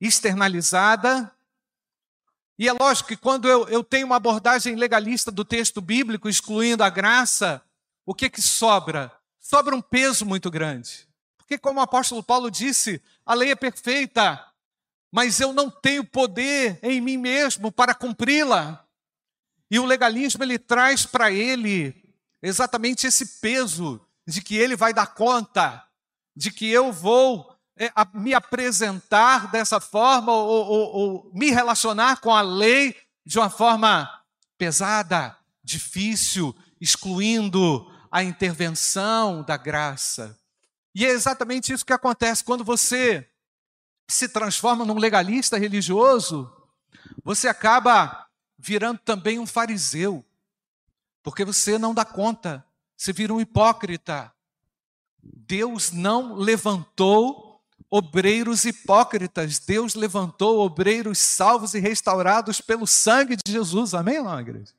externalizada. 0.00 1.30
E 2.58 2.66
é 2.66 2.72
lógico 2.72 3.10
que 3.10 3.16
quando 3.16 3.46
eu, 3.46 3.68
eu 3.68 3.84
tenho 3.84 4.06
uma 4.06 4.16
abordagem 4.16 4.74
legalista 4.74 5.30
do 5.30 5.44
texto 5.44 5.82
bíblico, 5.82 6.26
excluindo 6.26 6.82
a 6.82 6.88
graça, 6.88 7.62
o 8.06 8.14
que, 8.14 8.30
que 8.30 8.40
sobra? 8.40 9.12
Sobra 9.38 9.76
um 9.76 9.82
peso 9.82 10.24
muito 10.24 10.50
grande. 10.50 11.06
Porque, 11.36 11.58
como 11.58 11.78
o 11.78 11.82
apóstolo 11.82 12.22
Paulo 12.22 12.50
disse, 12.50 13.02
a 13.26 13.34
lei 13.34 13.50
é 13.50 13.54
perfeita, 13.54 14.42
mas 15.12 15.40
eu 15.40 15.52
não 15.52 15.70
tenho 15.70 16.04
poder 16.04 16.78
em 16.82 17.02
mim 17.02 17.18
mesmo 17.18 17.70
para 17.70 17.94
cumpri-la. 17.94 18.82
E 19.70 19.78
o 19.78 19.84
legalismo 19.84 20.42
ele 20.42 20.58
traz 20.58 21.04
para 21.04 21.30
ele 21.30 21.94
exatamente 22.40 23.06
esse 23.06 23.40
peso 23.40 24.00
de 24.26 24.40
que 24.40 24.56
ele 24.56 24.74
vai 24.74 24.94
dar 24.94 25.08
conta, 25.08 25.86
de 26.36 26.50
que 26.50 26.68
eu 26.70 26.92
vou 26.92 27.54
é, 27.76 27.90
me 28.12 28.34
apresentar 28.34 29.50
dessa 29.50 29.80
forma 29.80 30.32
ou, 30.32 30.66
ou, 30.66 30.94
ou 30.94 31.30
me 31.34 31.50
relacionar 31.50 32.20
com 32.20 32.34
a 32.34 32.42
lei 32.42 32.96
de 33.24 33.38
uma 33.38 33.50
forma 33.50 34.08
pesada, 34.58 35.36
difícil, 35.62 36.54
excluindo 36.80 37.90
a 38.10 38.22
intervenção 38.22 39.42
da 39.42 39.56
graça. 39.56 40.38
E 40.94 41.04
é 41.04 41.10
exatamente 41.10 41.72
isso 41.72 41.84
que 41.84 41.92
acontece 41.92 42.44
quando 42.44 42.62
você 42.62 43.28
se 44.08 44.28
transforma 44.28 44.84
num 44.84 44.98
legalista 44.98 45.56
religioso, 45.56 46.50
você 47.24 47.48
acaba 47.48 48.28
virando 48.58 48.98
também 48.98 49.38
um 49.38 49.46
fariseu, 49.46 50.24
porque 51.22 51.44
você 51.44 51.78
não 51.78 51.94
dá 51.94 52.04
conta, 52.04 52.64
você 52.96 53.12
vira 53.12 53.32
um 53.32 53.40
hipócrita. 53.40 54.32
Deus 55.46 55.90
não 55.90 56.34
levantou 56.34 57.60
obreiros 57.90 58.64
hipócritas, 58.64 59.58
Deus 59.58 59.94
levantou 59.94 60.60
obreiros 60.60 61.18
salvos 61.18 61.74
e 61.74 61.78
restaurados 61.78 62.60
pelo 62.60 62.86
sangue 62.86 63.36
de 63.36 63.52
Jesus. 63.52 63.94
Amém, 63.94 64.22
não, 64.22 64.40
igreja? 64.40 64.72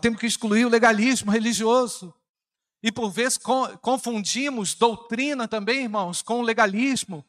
Temos 0.00 0.20
que 0.20 0.26
excluir 0.26 0.64
o 0.64 0.68
legalismo 0.68 1.30
religioso. 1.30 2.14
E 2.82 2.92
por 2.92 3.10
vezes 3.10 3.38
confundimos 3.82 4.74
doutrina 4.74 5.48
também, 5.48 5.82
irmãos, 5.82 6.22
com 6.22 6.42
legalismo. 6.42 7.24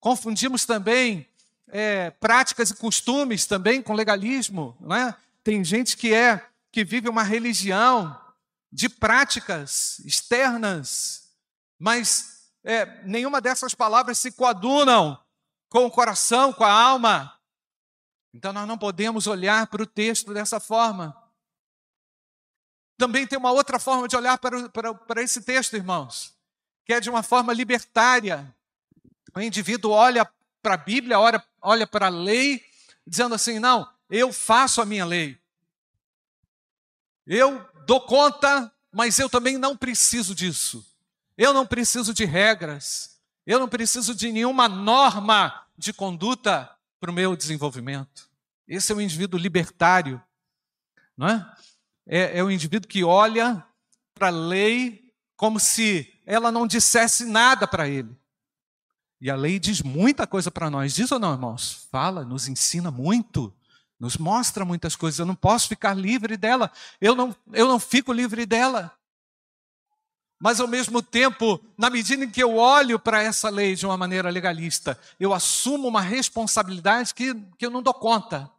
Confundimos 0.00 0.64
também 0.64 1.26
é, 1.68 2.10
práticas 2.10 2.70
e 2.70 2.76
costumes 2.76 3.46
também 3.46 3.80
com 3.80 3.92
legalismo. 3.92 4.76
Né? 4.80 5.14
Tem 5.44 5.62
gente 5.62 5.96
que 5.96 6.12
é 6.12 6.44
que 6.72 6.84
vive 6.84 7.08
uma 7.08 7.22
religião 7.22 8.18
de 8.76 8.90
práticas 8.90 10.00
externas, 10.00 11.30
mas 11.78 12.50
é, 12.62 13.02
nenhuma 13.04 13.40
dessas 13.40 13.74
palavras 13.74 14.18
se 14.18 14.30
coadunam 14.30 15.18
com 15.70 15.86
o 15.86 15.90
coração, 15.90 16.52
com 16.52 16.62
a 16.62 16.70
alma. 16.70 17.40
Então 18.34 18.52
nós 18.52 18.68
não 18.68 18.76
podemos 18.76 19.26
olhar 19.26 19.66
para 19.68 19.82
o 19.82 19.86
texto 19.86 20.34
dessa 20.34 20.60
forma. 20.60 21.16
Também 22.98 23.26
tem 23.26 23.38
uma 23.38 23.50
outra 23.50 23.78
forma 23.78 24.06
de 24.06 24.14
olhar 24.14 24.36
para, 24.36 24.68
para, 24.68 24.92
para 24.92 25.22
esse 25.22 25.40
texto, 25.40 25.74
irmãos, 25.74 26.34
que 26.84 26.92
é 26.92 27.00
de 27.00 27.08
uma 27.08 27.22
forma 27.22 27.54
libertária. 27.54 28.54
O 29.34 29.40
indivíduo 29.40 29.90
olha 29.90 30.30
para 30.60 30.74
a 30.74 30.76
Bíblia, 30.76 31.18
olha, 31.18 31.42
olha 31.62 31.86
para 31.86 32.08
a 32.08 32.10
lei, 32.10 32.62
dizendo 33.06 33.34
assim: 33.34 33.58
não, 33.58 33.90
eu 34.10 34.34
faço 34.34 34.82
a 34.82 34.84
minha 34.84 35.06
lei. 35.06 35.40
Eu 37.26 37.66
dou 37.86 38.00
conta 38.00 38.72
mas 38.96 39.18
eu 39.18 39.28
também 39.28 39.58
não 39.58 39.76
preciso 39.76 40.34
disso. 40.34 40.82
Eu 41.36 41.52
não 41.52 41.66
preciso 41.66 42.14
de 42.14 42.24
regras. 42.24 43.20
Eu 43.44 43.60
não 43.60 43.68
preciso 43.68 44.14
de 44.14 44.32
nenhuma 44.32 44.70
norma 44.70 45.66
de 45.76 45.92
conduta 45.92 46.74
para 46.98 47.10
o 47.10 47.14
meu 47.14 47.36
desenvolvimento. 47.36 48.26
Esse 48.66 48.90
é 48.90 48.94
o 48.94 49.00
indivíduo 49.02 49.38
libertário, 49.38 50.18
não 51.14 51.28
é? 51.28 51.56
É, 52.06 52.38
é 52.38 52.42
o 52.42 52.50
indivíduo 52.50 52.88
que 52.88 53.04
olha 53.04 53.62
para 54.14 54.28
a 54.28 54.30
lei 54.30 55.12
como 55.36 55.60
se 55.60 56.10
ela 56.24 56.50
não 56.50 56.66
dissesse 56.66 57.26
nada 57.26 57.68
para 57.68 57.86
ele. 57.86 58.16
E 59.20 59.30
a 59.30 59.36
lei 59.36 59.58
diz 59.58 59.82
muita 59.82 60.26
coisa 60.26 60.50
para 60.50 60.70
nós. 60.70 60.94
Diz 60.94 61.12
ou 61.12 61.18
não, 61.18 61.34
irmãos? 61.34 61.86
Fala, 61.90 62.24
nos 62.24 62.48
ensina 62.48 62.90
muito, 62.90 63.54
nos 63.98 64.16
mostra 64.16 64.64
muitas 64.64 64.94
coisas. 64.94 65.18
Eu 65.18 65.26
não 65.26 65.34
posso 65.34 65.68
ficar 65.68 65.94
livre 65.94 66.36
dela. 66.36 66.70
Eu 67.00 67.14
não, 67.14 67.34
eu 67.52 67.66
não 67.66 67.78
fico 67.78 68.12
livre 68.12 68.44
dela. 68.44 68.92
Mas 70.38 70.60
ao 70.60 70.68
mesmo 70.68 71.02
tempo, 71.02 71.58
na 71.78 71.88
medida 71.88 72.24
em 72.24 72.30
que 72.30 72.42
eu 72.42 72.56
olho 72.56 72.98
para 72.98 73.22
essa 73.22 73.48
lei 73.48 73.74
de 73.74 73.86
uma 73.86 73.96
maneira 73.96 74.28
legalista, 74.28 74.98
eu 75.18 75.32
assumo 75.32 75.88
uma 75.88 76.02
responsabilidade 76.02 77.14
que, 77.14 77.34
que 77.58 77.64
eu 77.64 77.70
não 77.70 77.82
dou 77.82 77.94
conta. 77.94 78.50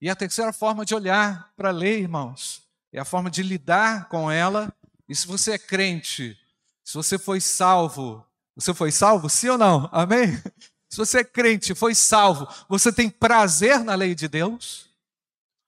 E 0.00 0.08
a 0.08 0.16
terceira 0.16 0.52
forma 0.52 0.86
de 0.86 0.94
olhar 0.94 1.52
para 1.56 1.68
a 1.68 1.72
lei, 1.72 2.00
irmãos, 2.00 2.62
é 2.92 2.98
a 2.98 3.04
forma 3.04 3.30
de 3.30 3.42
lidar 3.42 4.08
com 4.08 4.30
ela. 4.30 4.72
E 5.08 5.14
se 5.14 5.26
você 5.26 5.52
é 5.52 5.58
crente, 5.58 6.38
se 6.82 6.94
você 6.94 7.18
foi 7.18 7.40
salvo, 7.40 8.24
você 8.56 8.72
foi 8.72 8.90
salvo, 8.90 9.28
sim 9.28 9.48
ou 9.48 9.58
não? 9.58 9.90
Amém? 9.92 10.42
Se 10.88 10.96
você 10.96 11.18
é 11.18 11.24
crente, 11.24 11.74
foi 11.74 11.94
salvo, 11.94 12.48
você 12.68 12.92
tem 12.92 13.10
prazer 13.10 13.84
na 13.84 13.94
lei 13.94 14.14
de 14.14 14.26
Deus? 14.26 14.88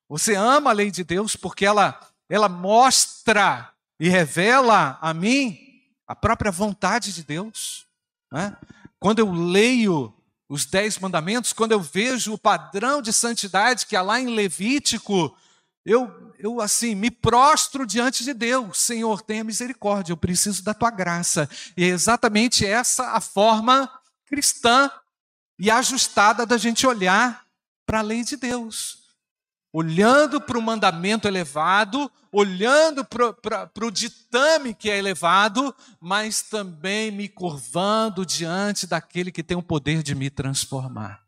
Você 0.08 0.34
ama 0.34 0.70
a 0.70 0.74
lei 0.74 0.90
de 0.90 1.04
Deus 1.04 1.36
porque 1.36 1.64
ela, 1.64 2.00
ela 2.28 2.48
mostra 2.48 3.72
e 3.98 4.08
revela 4.08 4.98
a 5.00 5.12
mim 5.12 5.58
a 6.06 6.16
própria 6.16 6.50
vontade 6.50 7.12
de 7.12 7.22
Deus. 7.22 7.86
Né? 8.32 8.56
Quando 8.98 9.18
eu 9.20 9.30
leio 9.32 10.12
os 10.48 10.66
dez 10.66 10.98
mandamentos, 10.98 11.52
quando 11.52 11.72
eu 11.72 11.80
vejo 11.80 12.32
o 12.32 12.38
padrão 12.38 13.00
de 13.00 13.12
santidade 13.12 13.86
que 13.86 13.94
há 13.94 14.02
lá 14.02 14.18
em 14.18 14.34
Levítico, 14.34 15.36
eu, 15.84 16.32
eu 16.38 16.60
assim 16.60 16.94
me 16.94 17.10
prostro 17.10 17.86
diante 17.86 18.24
de 18.24 18.34
Deus. 18.34 18.78
Senhor, 18.78 19.22
tenha 19.22 19.44
misericórdia, 19.44 20.12
eu 20.12 20.16
preciso 20.16 20.64
da 20.64 20.74
tua 20.74 20.90
graça. 20.90 21.48
E 21.76 21.84
é 21.84 21.88
exatamente 21.88 22.66
essa 22.66 23.12
a 23.12 23.20
forma 23.20 23.88
cristã 24.26 24.90
e 25.60 25.70
ajustada 25.70 26.44
da 26.44 26.56
gente 26.56 26.86
olhar 26.86 27.46
para 27.86 28.00
a 28.00 28.02
lei 28.02 28.24
de 28.24 28.36
Deus 28.36 29.00
olhando 29.72 30.40
para 30.40 30.58
o 30.58 30.62
mandamento 30.62 31.28
elevado, 31.28 32.10
olhando 32.32 33.04
para 33.04 33.86
o 33.86 33.90
ditame 33.90 34.74
que 34.74 34.90
é 34.90 34.98
elevado, 34.98 35.74
mas 36.00 36.42
também 36.42 37.10
me 37.10 37.28
curvando 37.28 38.26
diante 38.26 38.86
daquele 38.86 39.32
que 39.32 39.42
tem 39.42 39.56
o 39.56 39.62
poder 39.62 40.02
de 40.02 40.14
me 40.14 40.28
transformar. 40.30 41.24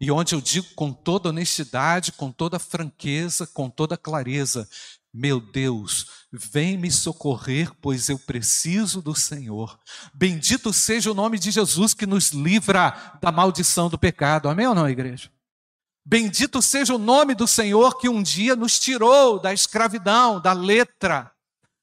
E 0.00 0.10
onde 0.10 0.34
eu 0.34 0.40
digo 0.40 0.66
com 0.74 0.92
toda 0.92 1.28
honestidade, 1.28 2.10
com 2.12 2.32
toda 2.32 2.58
franqueza, 2.58 3.46
com 3.46 3.70
toda 3.70 3.96
clareza: 3.96 4.68
meu 5.12 5.40
Deus, 5.40 6.26
vem 6.32 6.78
me 6.78 6.90
socorrer, 6.90 7.70
pois 7.82 8.08
eu 8.08 8.18
preciso 8.18 9.02
do 9.02 9.14
Senhor. 9.14 9.78
Bendito 10.14 10.72
seja 10.72 11.10
o 11.10 11.14
nome 11.14 11.38
de 11.38 11.50
Jesus 11.50 11.92
que 11.92 12.06
nos 12.06 12.30
livra 12.30 13.18
da 13.20 13.30
maldição 13.30 13.90
do 13.90 13.98
pecado. 13.98 14.48
Amém 14.48 14.66
ou 14.66 14.74
não, 14.74 14.88
igreja? 14.88 15.30
Bendito 16.04 16.62
seja 16.62 16.94
o 16.94 16.98
nome 16.98 17.34
do 17.34 17.46
Senhor 17.46 17.98
que 17.98 18.08
um 18.08 18.22
dia 18.22 18.56
nos 18.56 18.80
tirou 18.80 19.38
da 19.38 19.52
escravidão, 19.52 20.40
da 20.40 20.54
letra, 20.54 21.30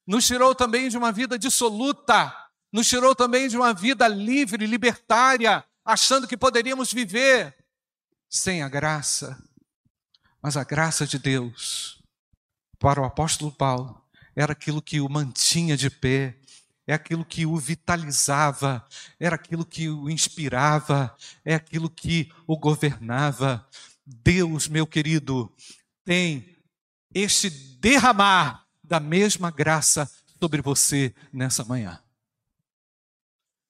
nos 0.08 0.26
tirou 0.26 0.56
também 0.56 0.90
de 0.90 0.98
uma 0.98 1.12
vida 1.12 1.38
dissoluta, 1.38 2.36
nos 2.74 2.90
tirou 2.90 3.16
também 3.16 3.48
de 3.48 3.56
uma 3.56 3.74
vida 3.74 4.08
livre, 4.08 4.66
libertária, 4.66 5.64
achando 5.86 6.28
que 6.28 6.36
poderíamos 6.36 6.92
viver 6.92 7.56
sem 8.28 8.64
a 8.64 8.68
graça. 8.68 9.38
Mas 10.42 10.58
a 10.58 10.64
graça 10.64 11.06
de 11.06 11.20
Deus 11.20 11.99
para 12.80 13.02
o 13.02 13.06
apóstolo 13.06 13.52
Paulo, 13.52 14.02
era 14.36 14.54
aquilo 14.54 14.82
que 14.82 15.02
o 15.02 15.10
mantinha 15.10 15.76
de 15.76 15.90
pé, 15.90 16.38
é 16.88 16.94
aquilo 16.94 17.24
que 17.24 17.46
o 17.46 17.56
vitalizava, 17.58 18.84
era 19.20 19.36
aquilo 19.36 19.66
que 19.66 19.90
o 19.90 20.10
inspirava, 20.10 21.16
é 21.46 21.54
aquilo 21.54 21.90
que 21.90 22.32
o 22.48 22.58
governava. 22.58 23.68
Deus, 24.04 24.68
meu 24.68 24.88
querido, 24.88 25.54
tem 26.04 26.58
este 27.14 27.50
derramar 27.50 28.66
da 28.84 29.00
mesma 29.00 29.52
graça 29.52 30.10
sobre 30.40 30.62
você 30.62 31.14
nessa 31.32 31.64
manhã. 31.64 32.02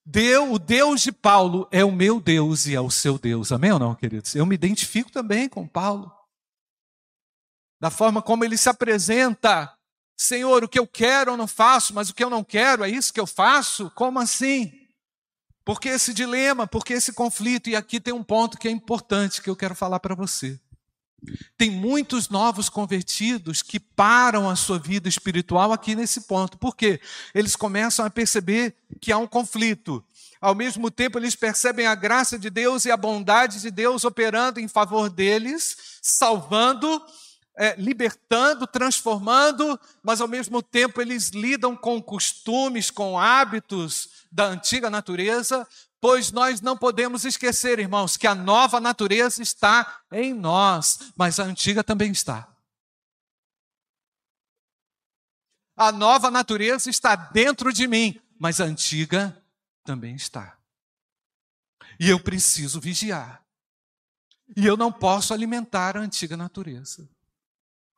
Deus, 0.05 0.49
o 0.51 0.57
Deus 0.57 1.01
de 1.01 1.11
Paulo 1.11 1.67
é 1.71 1.83
o 1.83 1.91
meu 1.91 2.21
Deus 2.21 2.67
e 2.67 2.73
é 2.73 2.79
o 2.79 2.89
seu 2.89 3.19
Deus. 3.19 3.51
Amém 3.51 3.71
ou 3.71 3.79
não, 3.79 3.93
queridos? 3.93 4.33
Eu 4.33 4.45
me 4.45 4.55
identifico 4.55 5.11
também 5.11 5.49
com 5.49 5.67
Paulo 5.67 6.11
da 7.79 7.89
forma 7.89 8.21
como 8.21 8.43
ele 8.43 8.57
se 8.57 8.69
apresenta. 8.69 9.73
Senhor, 10.17 10.63
o 10.63 10.67
que 10.67 10.77
eu 10.77 10.85
quero 10.85 11.31
eu 11.31 11.37
não 11.37 11.47
faço, 11.47 11.93
mas 11.93 12.09
o 12.09 12.13
que 12.13 12.23
eu 12.23 12.29
não 12.29 12.43
quero 12.43 12.83
é 12.83 12.89
isso 12.89 13.13
que 13.13 13.19
eu 13.19 13.27
faço? 13.27 13.89
Como 13.95 14.19
assim? 14.19 14.71
Por 15.63 15.79
que 15.79 15.89
esse 15.89 16.13
dilema? 16.13 16.67
Por 16.67 16.83
que 16.83 16.93
esse 16.93 17.13
conflito? 17.13 17.69
E 17.69 17.75
aqui 17.75 17.99
tem 17.99 18.13
um 18.13 18.23
ponto 18.23 18.57
que 18.57 18.67
é 18.67 18.71
importante 18.71 19.41
que 19.41 19.49
eu 19.49 19.55
quero 19.55 19.75
falar 19.75 19.99
para 19.99 20.15
você. 20.15 20.59
Tem 21.57 21.69
muitos 21.69 22.29
novos 22.29 22.69
convertidos 22.69 23.61
que 23.61 23.79
param 23.79 24.49
a 24.49 24.55
sua 24.55 24.79
vida 24.79 25.07
espiritual 25.09 25.71
aqui 25.71 25.95
nesse 25.95 26.21
ponto. 26.21 26.57
Por 26.57 26.75
quê? 26.75 26.99
Eles 27.33 27.55
começam 27.55 28.05
a 28.05 28.09
perceber 28.09 28.75
que 29.01 29.11
há 29.11 29.17
um 29.17 29.27
conflito. 29.27 30.03
Ao 30.41 30.55
mesmo 30.55 30.89
tempo, 30.89 31.19
eles 31.19 31.35
percebem 31.35 31.85
a 31.85 31.95
graça 31.95 32.39
de 32.39 32.49
Deus 32.49 32.85
e 32.85 32.91
a 32.91 32.97
bondade 32.97 33.61
de 33.61 33.69
Deus 33.69 34.05
operando 34.05 34.59
em 34.59 34.67
favor 34.67 35.09
deles, 35.09 35.99
salvando 36.01 37.01
é, 37.55 37.75
libertando, 37.75 38.65
transformando, 38.65 39.79
mas 40.01 40.21
ao 40.21 40.27
mesmo 40.27 40.61
tempo 40.61 41.01
eles 41.01 41.29
lidam 41.29 41.75
com 41.75 42.01
costumes, 42.01 42.89
com 42.89 43.19
hábitos 43.19 44.25
da 44.31 44.45
antiga 44.45 44.89
natureza, 44.89 45.67
pois 45.99 46.31
nós 46.31 46.61
não 46.61 46.77
podemos 46.77 47.25
esquecer, 47.25 47.79
irmãos, 47.79 48.15
que 48.15 48.27
a 48.27 48.35
nova 48.35 48.79
natureza 48.79 49.41
está 49.41 50.01
em 50.11 50.33
nós, 50.33 51.11
mas 51.15 51.39
a 51.39 51.43
antiga 51.43 51.83
também 51.83 52.11
está. 52.11 52.47
A 55.75 55.91
nova 55.91 56.29
natureza 56.29 56.89
está 56.89 57.15
dentro 57.15 57.71
de 57.71 57.87
mim, 57.87 58.19
mas 58.37 58.59
a 58.59 58.65
antiga 58.65 59.41
também 59.83 60.15
está. 60.15 60.57
E 61.99 62.09
eu 62.09 62.19
preciso 62.19 62.79
vigiar. 62.79 63.43
E 64.55 64.65
eu 64.65 64.75
não 64.75 64.91
posso 64.91 65.33
alimentar 65.33 65.95
a 65.95 66.01
antiga 66.01 66.35
natureza. 66.35 67.07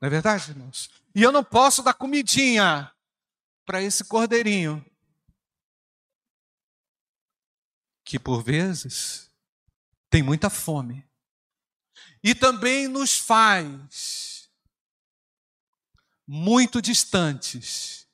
Não 0.02 0.08
é 0.08 0.10
verdade, 0.10 0.50
irmãos? 0.50 0.90
E 1.14 1.22
eu 1.22 1.32
não 1.32 1.44
posso 1.44 1.84
dar 1.84 1.94
comidinha 1.94 2.92
para 3.64 3.84
esse 3.84 4.04
cordeirinho. 4.04 4.84
Que 8.04 8.18
por 8.18 8.44
vezes 8.44 9.30
tem 10.10 10.24
muita 10.24 10.50
fome. 10.50 11.08
E 12.24 12.34
também 12.34 12.88
nos 12.88 13.16
faz 13.16 14.50
muito 16.28 16.82
distantes 16.82 18.08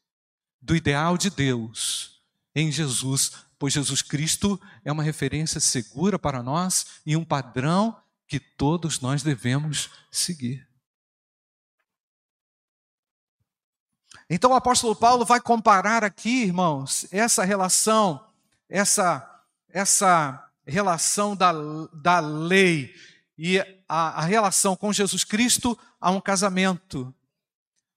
do 0.61 0.75
ideal 0.75 1.17
de 1.17 1.29
Deus 1.29 2.21
em 2.53 2.71
Jesus, 2.71 3.31
pois 3.57 3.73
Jesus 3.73 4.01
Cristo 4.01 4.59
é 4.83 4.91
uma 4.91 5.03
referência 5.03 5.59
segura 5.59 6.19
para 6.19 6.43
nós 6.43 7.01
e 7.05 7.15
um 7.15 7.23
padrão 7.23 8.01
que 8.27 8.39
todos 8.39 8.99
nós 8.99 9.23
devemos 9.23 9.89
seguir. 10.11 10.66
Então 14.29 14.51
o 14.51 14.55
apóstolo 14.55 14.95
Paulo 14.95 15.23
vai 15.23 15.39
comparar 15.39 16.03
aqui, 16.03 16.43
irmãos, 16.43 17.07
essa 17.11 17.45
relação, 17.45 18.25
essa, 18.69 19.41
essa 19.69 20.51
relação 20.65 21.35
da, 21.35 21.53
da 21.93 22.19
lei 22.19 22.93
e 23.37 23.59
a, 23.87 24.19
a 24.19 24.21
relação 24.21 24.75
com 24.75 24.91
Jesus 24.91 25.23
Cristo 25.23 25.77
a 25.99 26.11
um 26.11 26.19
casamento. 26.19 27.13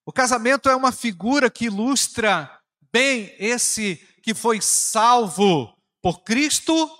O 0.07 0.13
casamento 0.13 0.69
é 0.69 0.77
uma 0.77 0.93
figura 0.93 1.51
que 1.51 1.67
ilustra 1.67 2.51
bem 2.93 3.35
esse 3.39 3.97
que 4.23 4.35
foi 4.35 4.61
salvo 4.61 5.77
por 6.01 6.23
Cristo, 6.23 6.91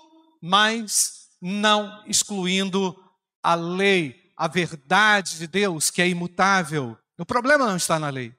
mas 0.41 1.29
não 1.41 2.03
excluindo 2.05 3.01
a 3.41 3.55
lei, 3.55 4.31
a 4.35 4.47
verdade 4.47 5.37
de 5.37 5.47
Deus, 5.47 5.89
que 5.89 6.01
é 6.01 6.09
imutável. 6.09 6.97
O 7.17 7.25
problema 7.25 7.65
não 7.65 7.77
está 7.77 7.97
na 7.97 8.09
lei. 8.09 8.33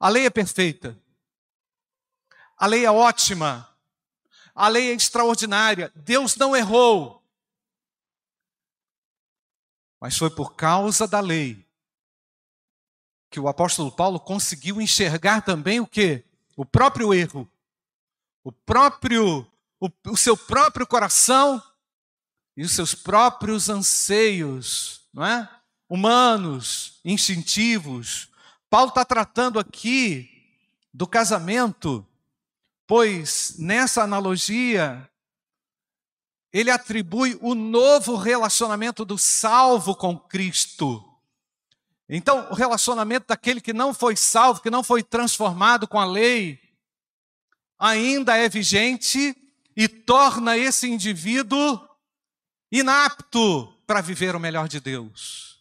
A 0.00 0.08
lei 0.08 0.24
é 0.24 0.30
perfeita. 0.30 0.98
A 2.56 2.66
lei 2.66 2.86
é 2.86 2.90
ótima. 2.90 3.68
A 4.54 4.66
lei 4.66 4.90
é 4.90 4.94
extraordinária. 4.94 5.92
Deus 5.94 6.36
não 6.36 6.56
errou. 6.56 7.22
Mas 10.00 10.16
foi 10.16 10.30
por 10.30 10.54
causa 10.56 11.06
da 11.06 11.20
lei 11.20 11.68
que 13.30 13.38
o 13.38 13.46
apóstolo 13.46 13.92
Paulo 13.92 14.18
conseguiu 14.18 14.80
enxergar 14.80 15.42
também 15.42 15.78
o 15.78 15.86
que? 15.86 16.24
O 16.56 16.64
próprio 16.64 17.14
erro, 17.14 17.48
o 18.42 18.50
próprio, 18.50 19.46
o, 19.78 19.88
o 20.08 20.16
seu 20.16 20.36
próprio 20.36 20.86
coração 20.86 21.62
e 22.56 22.64
os 22.64 22.72
seus 22.72 22.94
próprios 22.94 23.68
anseios, 23.68 25.02
não 25.12 25.24
é? 25.24 25.48
Humanos, 25.88 27.00
instintivos. 27.04 28.28
Paulo 28.70 28.90
está 28.90 29.04
tratando 29.04 29.58
aqui 29.58 30.30
do 30.94 31.06
casamento, 31.06 32.06
pois 32.86 33.56
nessa 33.58 34.04
analogia 34.04 35.10
ele 36.52 36.70
atribui 36.70 37.36
o 37.42 37.54
novo 37.54 38.16
relacionamento 38.16 39.04
do 39.04 39.18
salvo 39.18 39.94
com 39.94 40.16
Cristo. 40.16 41.04
Então, 42.08 42.48
o 42.50 42.54
relacionamento 42.54 43.26
daquele 43.28 43.60
que 43.60 43.72
não 43.72 43.94
foi 43.94 44.16
salvo, 44.16 44.60
que 44.60 44.70
não 44.70 44.82
foi 44.82 45.02
transformado 45.02 45.86
com 45.86 45.98
a 45.98 46.04
lei, 46.04 46.60
ainda 47.78 48.36
é 48.36 48.48
vigente 48.48 49.36
e 49.76 49.88
torna 49.88 50.56
esse 50.56 50.88
indivíduo 50.88 51.88
inapto 52.70 53.72
para 53.86 54.00
viver 54.00 54.34
o 54.34 54.40
melhor 54.40 54.68
de 54.68 54.80
Deus. 54.80 55.60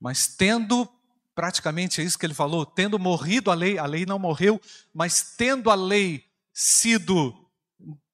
Mas 0.00 0.26
tendo, 0.26 0.88
praticamente 1.34 2.00
é 2.00 2.04
isso 2.04 2.18
que 2.18 2.26
ele 2.26 2.34
falou, 2.34 2.64
tendo 2.64 2.98
morrido 2.98 3.50
a 3.50 3.54
lei, 3.54 3.78
a 3.78 3.86
lei 3.86 4.04
não 4.04 4.18
morreu, 4.18 4.60
mas 4.92 5.34
tendo 5.36 5.70
a 5.70 5.74
lei 5.74 6.24
sido 6.52 7.34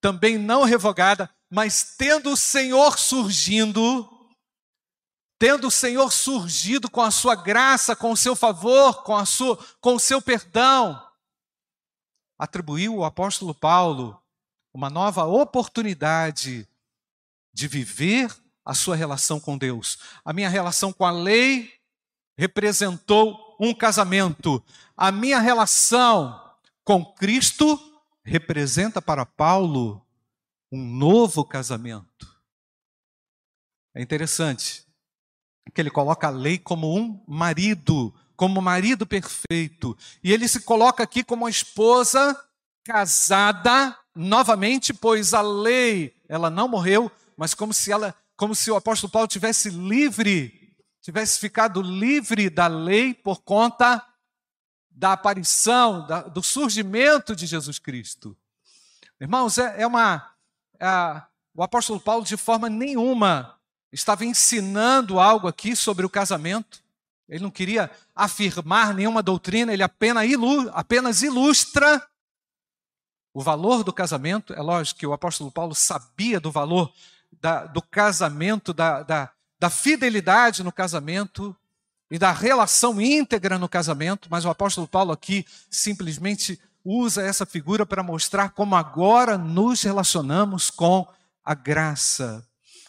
também 0.01 0.39
não 0.39 0.65
revogada, 0.65 1.29
mas 1.51 1.97
tendo 1.97 2.31
o 2.31 2.37
Senhor 2.37 2.99
surgindo, 2.99 4.09
tendo 5.39 5.69
o 5.69 5.71
Senhor 5.71 6.13
surgido 6.13 6.91
com 6.91 7.01
a 7.01 7.11
sua 7.11 7.35
graça, 7.35 7.97
com 7.97 8.13
o 8.13 8.17
seu 8.17 8.37
favor, 8.37 9.03
com, 9.03 9.17
a 9.17 9.27
sua, 9.27 9.59
com 9.81 9.95
o 9.95 10.01
seu 10.01 10.23
perdão, 10.23 11.03
atribuiu 12.39 12.97
o 12.97 13.05
apóstolo 13.05 13.55
Paulo 13.55 14.21
uma 14.73 14.89
nova 14.89 15.25
oportunidade 15.25 16.69
de 17.53 17.67
viver 17.67 18.33
a 18.65 18.75
sua 18.75 18.95
relação 18.95 19.41
com 19.41 19.59
Deus. 19.59 19.99
A 20.25 20.33
minha 20.33 20.49
relação 20.49 20.93
com 20.93 21.05
a 21.05 21.11
lei 21.11 21.78
representou 22.39 23.57
um 23.59 23.75
casamento. 23.75 24.63
A 24.97 25.11
minha 25.11 25.41
relação 25.41 26.41
com 26.85 27.05
Cristo 27.05 27.79
representa 28.23 29.03
para 29.03 29.27
Paulo 29.27 30.01
um 30.71 30.81
novo 30.81 31.45
casamento. 31.45 32.33
É 33.93 34.01
interessante 34.01 34.87
que 35.75 35.81
ele 35.81 35.91
coloca 35.91 36.29
a 36.29 36.31
lei 36.31 36.59
como 36.59 36.97
um 36.97 37.21
marido, 37.27 38.15
como 38.37 38.63
marido 38.63 39.05
perfeito, 39.05 39.99
e 40.23 40.33
ele 40.33 40.47
se 40.47 40.61
coloca 40.61 41.03
aqui 41.03 41.25
como 41.25 41.45
uma 41.45 41.51
esposa 41.51 42.41
casada 42.85 43.99
novamente, 44.15 44.95
pois 44.95 45.35
a 45.35 45.41
lei, 45.41 46.15
ela 46.29 46.49
não 46.49 46.69
morreu, 46.69 47.11
mas 47.37 47.53
como 47.55 47.75
se 47.75 47.91
ela, 47.91 48.15
como 48.37 48.55
se 48.55 48.71
o 48.71 48.77
apóstolo 48.77 49.11
Paulo 49.11 49.29
tivesse 49.29 49.71
livre, 49.71 50.58
tivesse 51.09 51.39
ficado 51.39 51.81
livre 51.81 52.51
da 52.51 52.67
lei 52.67 53.15
por 53.15 53.41
conta 53.41 54.07
da 54.91 55.15
aparição, 55.15 56.07
da, 56.07 56.21
do 56.21 56.43
surgimento 56.43 57.35
de 57.35 57.47
Jesus 57.47 57.79
Cristo. 57.79 58.37
Irmãos, 59.19 59.57
é, 59.57 59.81
é 59.81 59.87
uma 59.87 60.35
o 61.55 61.63
apóstolo 61.63 61.99
Paulo, 61.99 62.27
de 62.27 62.37
forma 62.37 62.69
nenhuma, 62.69 63.59
estava 63.91 64.23
ensinando 64.27 65.19
algo 65.19 65.49
aqui 65.49 65.75
sobre 65.75 66.05
o 66.05 66.11
casamento. 66.11 66.85
Ele 67.27 67.43
não 67.43 67.51
queria 67.51 67.91
afirmar 68.15 68.93
nenhuma 68.93 69.23
doutrina, 69.23 69.73
ele 69.73 69.83
apenas 69.83 71.23
ilustra 71.23 72.07
o 73.33 73.41
valor 73.41 73.83
do 73.83 73.95
casamento. 73.95 74.53
É 74.53 74.61
lógico 74.61 75.01
que 75.01 75.07
o 75.07 75.15
apóstolo 75.15 75.51
Paulo 75.51 75.75
sabia 75.75 76.39
do 76.39 76.53
valor 76.53 76.93
da, 77.41 77.65
do 77.65 77.81
casamento, 77.81 78.75
da, 78.75 79.03
da, 79.03 79.33
da 79.59 79.69
fidelidade 79.69 80.63
no 80.63 80.73
casamento 80.73 81.57
e 82.11 82.19
da 82.19 82.33
relação 82.33 83.01
íntegra 83.01 83.59
no 83.59 83.69
casamento, 83.69 84.29
mas 84.31 84.45
o 84.45 84.51
apóstolo 84.51 84.89
Paulo 84.89 85.13
aqui 85.13 85.45
simplesmente 85.71 86.59
usa 86.85 87.23
essa 87.23 87.45
figura 87.45 87.85
para 87.85 88.03
mostrar 88.03 88.51
como 88.51 88.75
agora 88.75 89.37
nos 89.37 89.83
relacionamos 89.83 90.71
com 90.71 91.07
a 91.45 91.55
graça. 91.55 92.47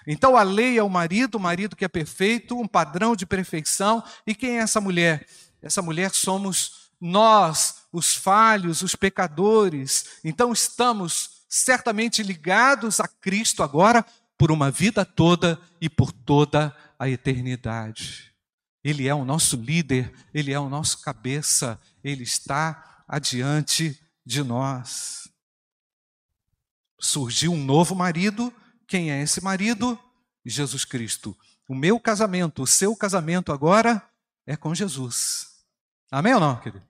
Então 0.07 0.37
a 0.37 0.43
lei 0.43 0.77
é 0.77 0.83
o 0.83 0.89
marido, 0.89 1.35
o 1.35 1.39
marido 1.39 1.75
que 1.75 1.85
é 1.85 1.87
perfeito, 1.87 2.57
um 2.57 2.67
padrão 2.67 3.15
de 3.15 3.25
perfeição. 3.25 4.03
E 4.25 4.33
quem 4.33 4.57
é 4.57 4.61
essa 4.61 4.79
mulher? 4.79 5.27
Essa 5.61 5.81
mulher 5.81 6.11
somos 6.11 6.89
nós, 6.99 7.75
os 7.91 8.15
falhos, 8.15 8.81
os 8.81 8.95
pecadores. 8.95 10.05
Então 10.23 10.53
estamos 10.53 11.39
certamente 11.49 12.23
ligados 12.23 12.99
a 12.99 13.07
Cristo 13.07 13.63
agora 13.63 14.05
por 14.39 14.53
uma 14.53 14.71
vida 14.71 15.03
toda 15.03 15.61
e 15.81 15.89
por 15.89 16.13
toda 16.13 16.73
a 16.97 17.09
eternidade. 17.09 18.33
Ele 18.81 19.05
é 19.05 19.13
o 19.13 19.25
nosso 19.25 19.57
líder, 19.57 20.13
ele 20.33 20.53
é 20.53 20.59
o 20.59 20.69
nosso 20.69 21.01
cabeça, 21.01 21.77
ele 22.01 22.23
está 22.23 23.03
adiante 23.05 24.01
de 24.25 24.41
nós. 24.41 25.29
Surgiu 26.97 27.51
um 27.51 27.61
novo 27.61 27.93
marido. 27.93 28.53
Quem 28.87 29.11
é 29.11 29.21
esse 29.21 29.43
marido? 29.43 29.99
Jesus 30.45 30.85
Cristo. 30.85 31.37
O 31.67 31.75
meu 31.75 31.99
casamento, 31.99 32.63
o 32.63 32.67
seu 32.67 32.95
casamento 32.95 33.51
agora 33.51 34.01
é 34.47 34.55
com 34.55 34.73
Jesus. 34.73 35.65
Amém 36.09 36.33
ou 36.33 36.39
não, 36.39 36.57
querido? 36.57 36.87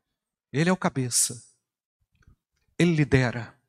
Ele 0.54 0.70
é 0.70 0.74
o 0.74 0.78
cabeça. 0.78 1.44
Ele 2.78 2.94
lidera. 2.94 3.60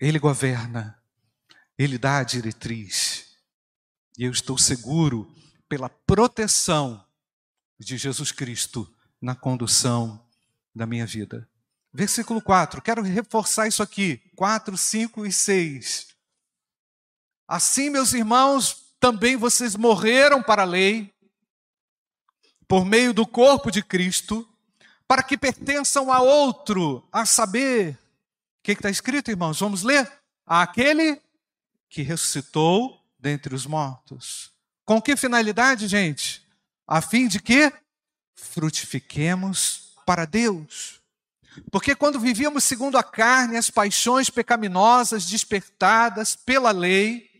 Ele 0.00 0.18
governa. 0.18 1.03
Ele 1.78 1.98
dá 1.98 2.18
a 2.18 2.24
diretriz. 2.24 3.36
E 4.16 4.24
eu 4.24 4.30
estou 4.30 4.56
seguro 4.56 5.32
pela 5.68 5.88
proteção 5.88 7.04
de 7.78 7.96
Jesus 7.96 8.30
Cristo 8.30 8.92
na 9.20 9.34
condução 9.34 10.24
da 10.74 10.86
minha 10.86 11.06
vida. 11.06 11.48
Versículo 11.92 12.40
4, 12.42 12.82
quero 12.82 13.02
reforçar 13.02 13.68
isso 13.68 13.82
aqui. 13.82 14.20
4, 14.34 14.76
5 14.76 15.26
e 15.26 15.32
6. 15.32 16.08
Assim, 17.46 17.90
meus 17.90 18.12
irmãos, 18.12 18.96
também 18.98 19.36
vocês 19.36 19.76
morreram 19.76 20.42
para 20.42 20.62
a 20.62 20.66
lei, 20.66 21.12
por 22.66 22.84
meio 22.84 23.12
do 23.12 23.26
corpo 23.26 23.70
de 23.70 23.82
Cristo, 23.82 24.48
para 25.06 25.22
que 25.22 25.36
pertençam 25.36 26.10
a 26.12 26.20
outro, 26.20 27.06
a 27.12 27.26
saber, 27.26 27.92
o 27.92 27.98
que 28.62 28.72
está 28.72 28.90
escrito, 28.90 29.30
irmãos? 29.30 29.60
Vamos 29.60 29.82
ler? 29.82 30.10
Aquele 30.46 31.20
que 31.94 32.02
ressuscitou 32.02 33.00
dentre 33.16 33.54
os 33.54 33.66
mortos. 33.66 34.50
Com 34.84 35.00
que 35.00 35.16
finalidade, 35.16 35.86
gente? 35.86 36.44
A 36.88 37.00
fim 37.00 37.28
de 37.28 37.38
que 37.38 37.72
frutifiquemos 38.34 39.94
para 40.04 40.24
Deus. 40.24 41.00
Porque 41.70 41.94
quando 41.94 42.18
vivíamos 42.18 42.64
segundo 42.64 42.98
a 42.98 43.02
carne, 43.04 43.56
as 43.56 43.70
paixões 43.70 44.28
pecaminosas 44.28 45.24
despertadas 45.26 46.34
pela 46.34 46.72
lei 46.72 47.30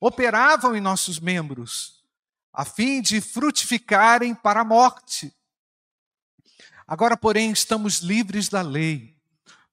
operavam 0.00 0.74
em 0.74 0.80
nossos 0.80 1.20
membros, 1.20 2.02
a 2.50 2.64
fim 2.64 3.02
de 3.02 3.20
frutificarem 3.20 4.34
para 4.34 4.62
a 4.62 4.64
morte. 4.64 5.30
Agora, 6.88 7.14
porém, 7.14 7.52
estamos 7.52 7.98
livres 7.98 8.48
da 8.48 8.62
lei, 8.62 9.14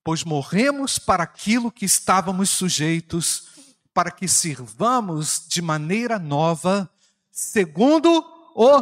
pois 0.04 0.26
morremos 0.26 1.00
para 1.00 1.24
aquilo 1.24 1.72
que 1.72 1.86
estávamos 1.86 2.50
sujeitos, 2.50 3.59
para 4.00 4.12
que 4.12 4.30
sirvamos 4.30 5.46
de 5.46 5.62
maneira 5.62 6.18
nova, 6.18 6.90
segundo 7.30 8.24
o 8.56 8.82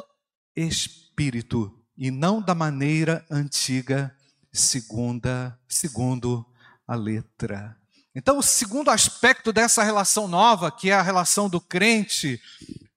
Espírito, 0.55 1.75
e 1.97 2.11
não 2.11 2.39
da 2.39 2.53
maneira 2.53 3.25
antiga 3.27 4.15
segunda, 4.53 5.59
segundo 5.67 6.45
a 6.87 6.93
letra. 6.93 7.75
Então, 8.13 8.37
o 8.37 8.43
segundo 8.43 8.91
aspecto 8.91 9.51
dessa 9.51 9.81
relação 9.81 10.27
nova, 10.27 10.71
que 10.71 10.91
é 10.91 10.93
a 10.93 11.01
relação 11.01 11.49
do 11.49 11.59
crente 11.59 12.39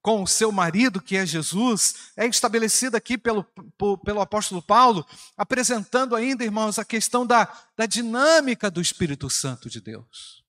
com 0.03 0.23
o 0.23 0.27
seu 0.27 0.53
marido, 0.53 1.01
que 1.01 1.17
é 1.17 1.25
Jesus, 1.25 2.13
é 2.19 2.27
estabelecida 2.27 2.99
aqui 2.99 3.17
pelo, 3.17 3.47
pelo 4.05 4.21
apóstolo 4.21 4.61
Paulo, 4.61 5.07
apresentando 5.39 6.15
ainda, 6.15 6.45
irmãos, 6.45 6.79
a 6.79 6.85
questão 6.85 7.27
da, 7.27 7.51
da 7.75 7.87
dinâmica 7.87 8.71
do 8.71 8.83
Espírito 8.83 9.31
Santo 9.31 9.71
de 9.71 9.81
Deus. 9.81 10.40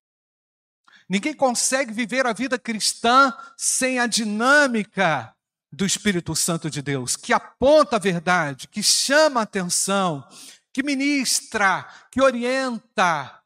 Ninguém 1.11 1.33
consegue 1.33 1.91
viver 1.91 2.25
a 2.25 2.31
vida 2.31 2.57
cristã 2.57 3.37
sem 3.57 3.99
a 3.99 4.07
dinâmica 4.07 5.35
do 5.69 5.85
Espírito 5.85 6.33
Santo 6.33 6.69
de 6.69 6.81
Deus, 6.81 7.17
que 7.17 7.33
aponta 7.33 7.97
a 7.97 7.99
verdade, 7.99 8.69
que 8.69 8.81
chama 8.81 9.41
a 9.41 9.43
atenção, 9.43 10.25
que 10.71 10.81
ministra, 10.81 11.85
que 12.09 12.21
orienta, 12.21 13.43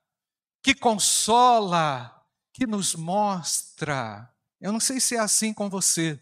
que 0.62 0.76
consola, 0.76 2.24
que 2.54 2.68
nos 2.68 2.94
mostra. 2.94 4.32
Eu 4.62 4.72
não 4.72 4.80
sei 4.80 5.00
se 5.00 5.16
é 5.16 5.20
assim 5.20 5.52
com 5.52 5.68
você, 5.68 6.22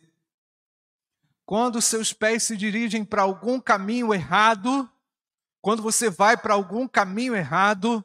quando 1.45 1.81
seus 1.81 2.13
pés 2.13 2.43
se 2.43 2.55
dirigem 2.55 3.03
para 3.03 3.23
algum 3.23 3.59
caminho 3.59 4.13
errado, 4.13 4.89
quando 5.61 5.83
você 5.83 6.09
vai 6.09 6.37
para 6.37 6.53
algum 6.53 6.87
caminho 6.87 7.35
errado, 7.35 8.01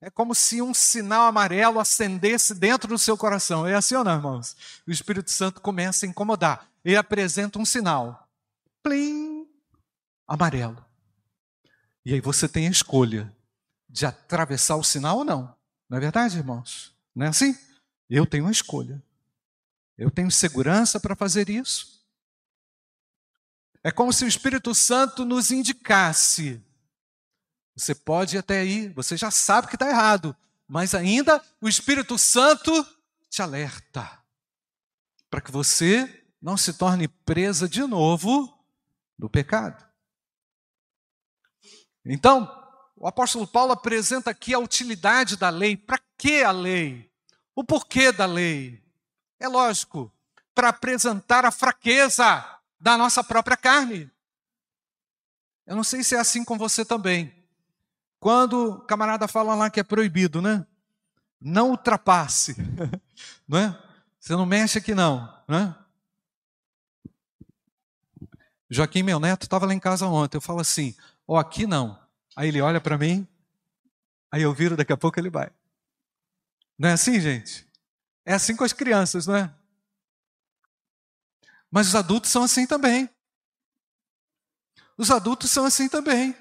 é 0.00 0.08
como 0.08 0.34
se 0.34 0.62
um 0.62 0.72
sinal 0.72 1.26
amarelo 1.26 1.78
acendesse 1.78 2.54
dentro 2.54 2.88
do 2.88 2.98
seu 2.98 3.18
coração. 3.18 3.66
É 3.66 3.74
assim 3.74 3.94
ou 3.94 4.02
não, 4.02 4.16
irmãos? 4.16 4.56
O 4.86 4.90
Espírito 4.90 5.30
Santo 5.30 5.60
começa 5.60 6.06
a 6.06 6.08
incomodar. 6.08 6.66
Ele 6.82 6.96
apresenta 6.96 7.58
um 7.58 7.64
sinal. 7.64 8.26
Plim! 8.82 9.46
Amarelo. 10.26 10.82
E 12.04 12.14
aí 12.14 12.20
você 12.20 12.48
tem 12.48 12.66
a 12.66 12.70
escolha 12.70 13.30
de 13.88 14.06
atravessar 14.06 14.76
o 14.76 14.84
sinal 14.84 15.18
ou 15.18 15.24
não. 15.24 15.54
Não 15.88 15.98
é 15.98 16.00
verdade, 16.00 16.38
irmãos? 16.38 16.94
Não 17.14 17.26
é 17.26 17.28
assim? 17.28 17.56
Eu 18.08 18.24
tenho 18.24 18.44
uma 18.44 18.52
escolha. 18.52 19.02
Eu 19.98 20.10
tenho 20.10 20.30
segurança 20.30 20.98
para 20.98 21.14
fazer 21.14 21.50
isso. 21.50 22.00
É 23.84 23.90
como 23.90 24.12
se 24.12 24.24
o 24.24 24.28
Espírito 24.28 24.74
Santo 24.74 25.26
nos 25.26 25.50
indicasse 25.50 26.62
você 27.76 27.94
pode 27.94 28.36
ir 28.36 28.38
até 28.38 28.60
aí, 28.60 28.88
você 28.88 29.16
já 29.16 29.30
sabe 29.30 29.68
que 29.68 29.76
está 29.76 29.88
errado, 29.88 30.36
mas 30.66 30.94
ainda 30.94 31.42
o 31.60 31.68
Espírito 31.68 32.18
Santo 32.18 32.72
te 33.28 33.42
alerta 33.42 34.20
para 35.30 35.40
que 35.40 35.50
você 35.50 36.24
não 36.42 36.56
se 36.56 36.72
torne 36.74 37.06
presa 37.06 37.68
de 37.68 37.82
novo 37.82 38.52
do 39.18 39.30
pecado. 39.30 39.84
Então, 42.04 42.48
o 42.96 43.06
apóstolo 43.06 43.46
Paulo 43.46 43.72
apresenta 43.72 44.30
aqui 44.30 44.52
a 44.52 44.58
utilidade 44.58 45.36
da 45.36 45.48
lei. 45.48 45.76
Para 45.76 45.98
que 46.18 46.42
a 46.42 46.50
lei? 46.50 47.10
O 47.54 47.62
porquê 47.62 48.10
da 48.10 48.26
lei? 48.26 48.82
É 49.38 49.48
lógico, 49.48 50.12
para 50.54 50.68
apresentar 50.68 51.44
a 51.44 51.50
fraqueza 51.50 52.60
da 52.78 52.96
nossa 52.98 53.22
própria 53.22 53.56
carne. 53.56 54.10
Eu 55.66 55.76
não 55.76 55.84
sei 55.84 56.02
se 56.02 56.14
é 56.14 56.18
assim 56.18 56.44
com 56.44 56.58
você 56.58 56.84
também. 56.84 57.39
Quando 58.20 58.74
o 58.74 58.80
camarada 58.82 59.26
fala 59.26 59.54
lá 59.54 59.70
que 59.70 59.80
é 59.80 59.82
proibido, 59.82 60.42
né? 60.42 60.66
Não 61.40 61.70
ultrapasse, 61.70 62.54
não 63.48 63.58
é? 63.58 63.82
Você 64.20 64.34
não 64.34 64.44
mexe 64.44 64.76
aqui 64.76 64.94
não, 64.94 65.26
né? 65.48 65.74
Joaquim, 68.68 69.02
meu 69.02 69.18
neto, 69.18 69.44
estava 69.44 69.64
lá 69.64 69.72
em 69.72 69.80
casa 69.80 70.06
ontem. 70.06 70.36
Eu 70.36 70.42
falo 70.42 70.60
assim: 70.60 70.94
ó, 71.26 71.34
oh, 71.34 71.38
aqui 71.38 71.66
não. 71.66 71.98
Aí 72.36 72.48
ele 72.48 72.60
olha 72.60 72.80
para 72.80 72.98
mim, 72.98 73.26
aí 74.30 74.42
eu 74.42 74.52
viro, 74.52 74.76
daqui 74.76 74.92
a 74.92 74.96
pouco 74.98 75.18
ele 75.18 75.30
vai. 75.30 75.50
Não 76.78 76.90
é 76.90 76.92
assim, 76.92 77.18
gente? 77.20 77.66
É 78.24 78.34
assim 78.34 78.54
com 78.54 78.64
as 78.64 78.72
crianças, 78.74 79.26
não 79.26 79.34
é? 79.34 79.52
Mas 81.70 81.88
os 81.88 81.94
adultos 81.94 82.30
são 82.30 82.42
assim 82.42 82.66
também. 82.66 83.08
Os 84.96 85.10
adultos 85.10 85.50
são 85.50 85.64
assim 85.64 85.88
também. 85.88 86.36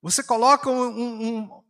Você 0.00 0.22
coloca 0.22 0.70
um, 0.70 1.38
um, 1.38 1.62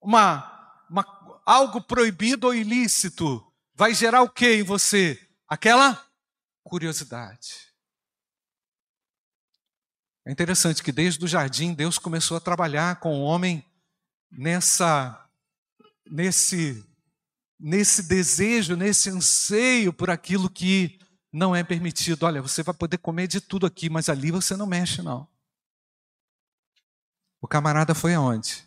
uma, 0.00 0.84
uma, 0.90 1.40
algo 1.44 1.80
proibido 1.80 2.48
ou 2.48 2.54
ilícito, 2.54 3.44
vai 3.74 3.94
gerar 3.94 4.22
o 4.22 4.30
que 4.30 4.54
em 4.54 4.62
você? 4.62 5.20
Aquela 5.48 6.04
curiosidade. 6.64 7.66
É 10.24 10.32
interessante 10.32 10.82
que 10.82 10.90
desde 10.90 11.24
o 11.24 11.28
jardim 11.28 11.72
Deus 11.72 11.98
começou 11.98 12.36
a 12.36 12.40
trabalhar 12.40 12.98
com 12.98 13.20
o 13.20 13.22
homem 13.22 13.64
nessa 14.30 15.24
nesse 16.10 16.84
nesse 17.58 18.02
desejo, 18.02 18.76
nesse 18.76 19.08
anseio 19.08 19.92
por 19.92 20.10
aquilo 20.10 20.50
que 20.50 20.98
não 21.32 21.54
é 21.54 21.62
permitido. 21.62 22.24
Olha, 22.24 22.42
você 22.42 22.62
vai 22.62 22.74
poder 22.74 22.98
comer 22.98 23.28
de 23.28 23.40
tudo 23.40 23.66
aqui, 23.66 23.88
mas 23.88 24.08
ali 24.08 24.30
você 24.30 24.56
não 24.56 24.66
mexe 24.66 25.00
não. 25.00 25.28
O 27.40 27.48
camarada 27.48 27.94
foi 27.94 28.14
aonde? 28.14 28.64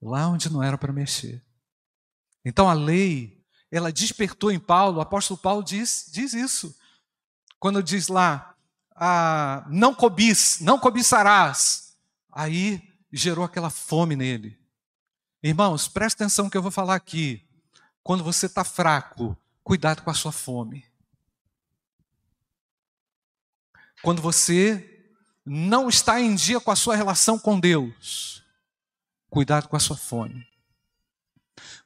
Lá 0.00 0.28
onde 0.28 0.50
não 0.50 0.62
era 0.62 0.76
para 0.76 0.92
mexer. 0.92 1.42
Então 2.44 2.68
a 2.68 2.72
lei, 2.72 3.44
ela 3.70 3.92
despertou 3.92 4.50
em 4.50 4.58
Paulo, 4.58 4.98
o 4.98 5.00
apóstolo 5.00 5.38
Paulo 5.38 5.62
diz, 5.62 6.06
diz 6.12 6.32
isso. 6.32 6.76
Quando 7.58 7.82
diz 7.82 8.08
lá, 8.08 8.56
ah, 8.94 9.64
não 9.68 9.94
cobis, 9.94 10.60
não 10.60 10.78
cobiçarás. 10.78 11.96
Aí 12.30 12.82
gerou 13.12 13.44
aquela 13.44 13.70
fome 13.70 14.16
nele. 14.16 14.58
Irmãos, 15.42 15.88
presta 15.88 16.24
atenção 16.24 16.48
que 16.48 16.56
eu 16.56 16.62
vou 16.62 16.70
falar 16.70 16.94
aqui. 16.94 17.46
Quando 18.02 18.24
você 18.24 18.46
está 18.46 18.64
fraco, 18.64 19.36
cuidado 19.62 20.02
com 20.02 20.10
a 20.10 20.14
sua 20.14 20.32
fome. 20.32 20.84
Quando 24.02 24.20
você 24.20 24.91
não 25.44 25.88
está 25.88 26.20
em 26.20 26.34
dia 26.34 26.60
com 26.60 26.70
a 26.70 26.76
sua 26.76 26.94
relação 26.94 27.38
com 27.38 27.58
Deus, 27.58 28.42
cuidado 29.28 29.68
com 29.68 29.76
a 29.76 29.80
sua 29.80 29.96
fome. 29.96 30.46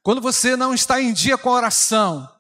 Quando 0.03 0.21
você 0.21 0.57
não 0.57 0.75
está 0.75 1.01
em 1.01 1.13
dia 1.13 1.37
com 1.37 1.49
a 1.51 1.55
oração, 1.55 2.31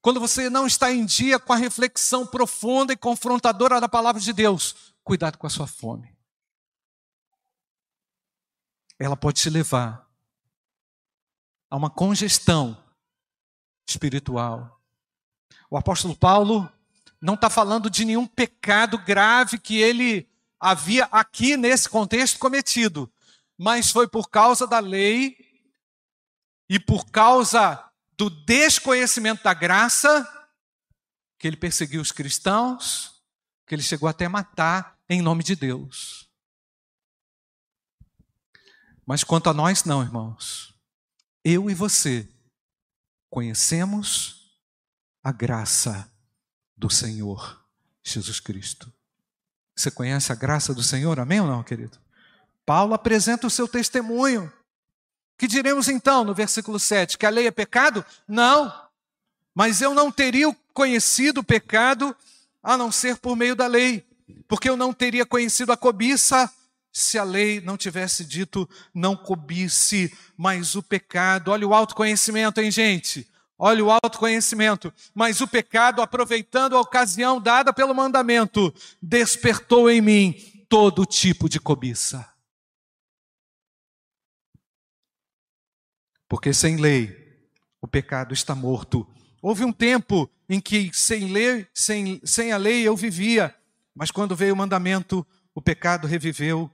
quando 0.00 0.20
você 0.20 0.50
não 0.50 0.66
está 0.66 0.92
em 0.92 1.04
dia 1.04 1.38
com 1.38 1.52
a 1.52 1.56
reflexão 1.56 2.26
profunda 2.26 2.92
e 2.92 2.96
confrontadora 2.96 3.80
da 3.80 3.88
palavra 3.88 4.20
de 4.20 4.32
Deus, 4.32 4.94
cuidado 5.02 5.38
com 5.38 5.46
a 5.46 5.50
sua 5.50 5.66
fome. 5.66 6.16
Ela 8.98 9.16
pode 9.16 9.40
te 9.40 9.50
levar 9.50 10.08
a 11.70 11.76
uma 11.76 11.90
congestão 11.90 12.76
espiritual. 13.86 14.80
O 15.70 15.76
apóstolo 15.76 16.14
Paulo 16.14 16.70
não 17.22 17.34
está 17.34 17.48
falando 17.48 17.88
de 17.88 18.04
nenhum 18.04 18.26
pecado 18.26 18.98
grave 18.98 19.56
que 19.56 19.76
ele 19.76 20.28
havia 20.58 21.04
aqui 21.04 21.56
nesse 21.56 21.88
contexto 21.88 22.36
cometido, 22.40 23.10
mas 23.56 23.92
foi 23.92 24.08
por 24.08 24.28
causa 24.28 24.66
da 24.66 24.80
lei 24.80 25.36
e 26.68 26.80
por 26.80 27.06
causa 27.06 27.88
do 28.18 28.28
desconhecimento 28.28 29.44
da 29.44 29.54
graça 29.54 30.28
que 31.38 31.46
ele 31.46 31.56
perseguiu 31.56 32.02
os 32.02 32.10
cristãos, 32.10 33.22
que 33.68 33.74
ele 33.74 33.82
chegou 33.82 34.08
até 34.08 34.26
matar 34.28 34.98
em 35.08 35.22
nome 35.22 35.44
de 35.44 35.54
Deus. 35.54 36.28
Mas 39.06 39.22
quanto 39.22 39.48
a 39.48 39.54
nós, 39.54 39.84
não, 39.84 40.02
irmãos. 40.02 40.74
Eu 41.44 41.70
e 41.70 41.74
você 41.74 42.28
conhecemos 43.30 44.58
a 45.22 45.30
graça 45.32 46.11
do 46.82 46.90
Senhor 46.90 47.64
Jesus 48.02 48.40
Cristo. 48.40 48.92
Você 49.72 49.88
conhece 49.88 50.32
a 50.32 50.34
graça 50.34 50.74
do 50.74 50.82
Senhor, 50.82 51.20
amém 51.20 51.40
ou 51.40 51.46
não, 51.46 51.62
querido? 51.62 51.96
Paulo 52.66 52.92
apresenta 52.92 53.46
o 53.46 53.50
seu 53.50 53.68
testemunho. 53.68 54.52
Que 55.38 55.46
diremos 55.46 55.86
então 55.86 56.24
no 56.24 56.34
versículo 56.34 56.80
7? 56.80 57.16
Que 57.16 57.24
a 57.24 57.30
lei 57.30 57.46
é 57.46 57.52
pecado? 57.52 58.04
Não. 58.26 58.74
Mas 59.54 59.80
eu 59.80 59.94
não 59.94 60.10
teria 60.10 60.54
conhecido 60.74 61.38
o 61.38 61.44
pecado 61.44 62.16
a 62.60 62.76
não 62.76 62.90
ser 62.90 63.16
por 63.16 63.36
meio 63.36 63.54
da 63.54 63.68
lei, 63.68 64.04
porque 64.48 64.68
eu 64.68 64.76
não 64.76 64.92
teria 64.92 65.24
conhecido 65.24 65.70
a 65.70 65.76
cobiça 65.76 66.50
se 66.92 67.16
a 67.16 67.22
lei 67.22 67.60
não 67.60 67.76
tivesse 67.76 68.24
dito 68.24 68.68
não 68.92 69.16
cobice, 69.16 70.12
mas 70.36 70.74
o 70.74 70.82
pecado. 70.82 71.52
Olha 71.52 71.66
o 71.66 71.74
autoconhecimento, 71.74 72.60
hein, 72.60 72.72
gente? 72.72 73.28
Olha 73.64 73.84
o 73.84 73.92
autoconhecimento. 73.92 74.92
Mas 75.14 75.40
o 75.40 75.46
pecado, 75.46 76.02
aproveitando 76.02 76.76
a 76.76 76.80
ocasião 76.80 77.40
dada 77.40 77.72
pelo 77.72 77.94
mandamento, 77.94 78.74
despertou 79.00 79.88
em 79.88 80.00
mim 80.00 80.32
todo 80.68 81.06
tipo 81.06 81.48
de 81.48 81.60
cobiça. 81.60 82.28
Porque 86.28 86.52
sem 86.52 86.74
lei, 86.74 87.16
o 87.80 87.86
pecado 87.86 88.34
está 88.34 88.52
morto. 88.52 89.06
Houve 89.40 89.64
um 89.64 89.72
tempo 89.72 90.28
em 90.48 90.60
que 90.60 90.90
sem 90.92 91.32
lei, 91.32 91.64
sem, 91.72 92.20
sem 92.24 92.50
a 92.50 92.56
lei 92.56 92.82
eu 92.82 92.96
vivia, 92.96 93.54
mas 93.94 94.10
quando 94.10 94.34
veio 94.34 94.54
o 94.54 94.56
mandamento, 94.56 95.24
o 95.54 95.62
pecado 95.62 96.08
reviveu 96.08 96.68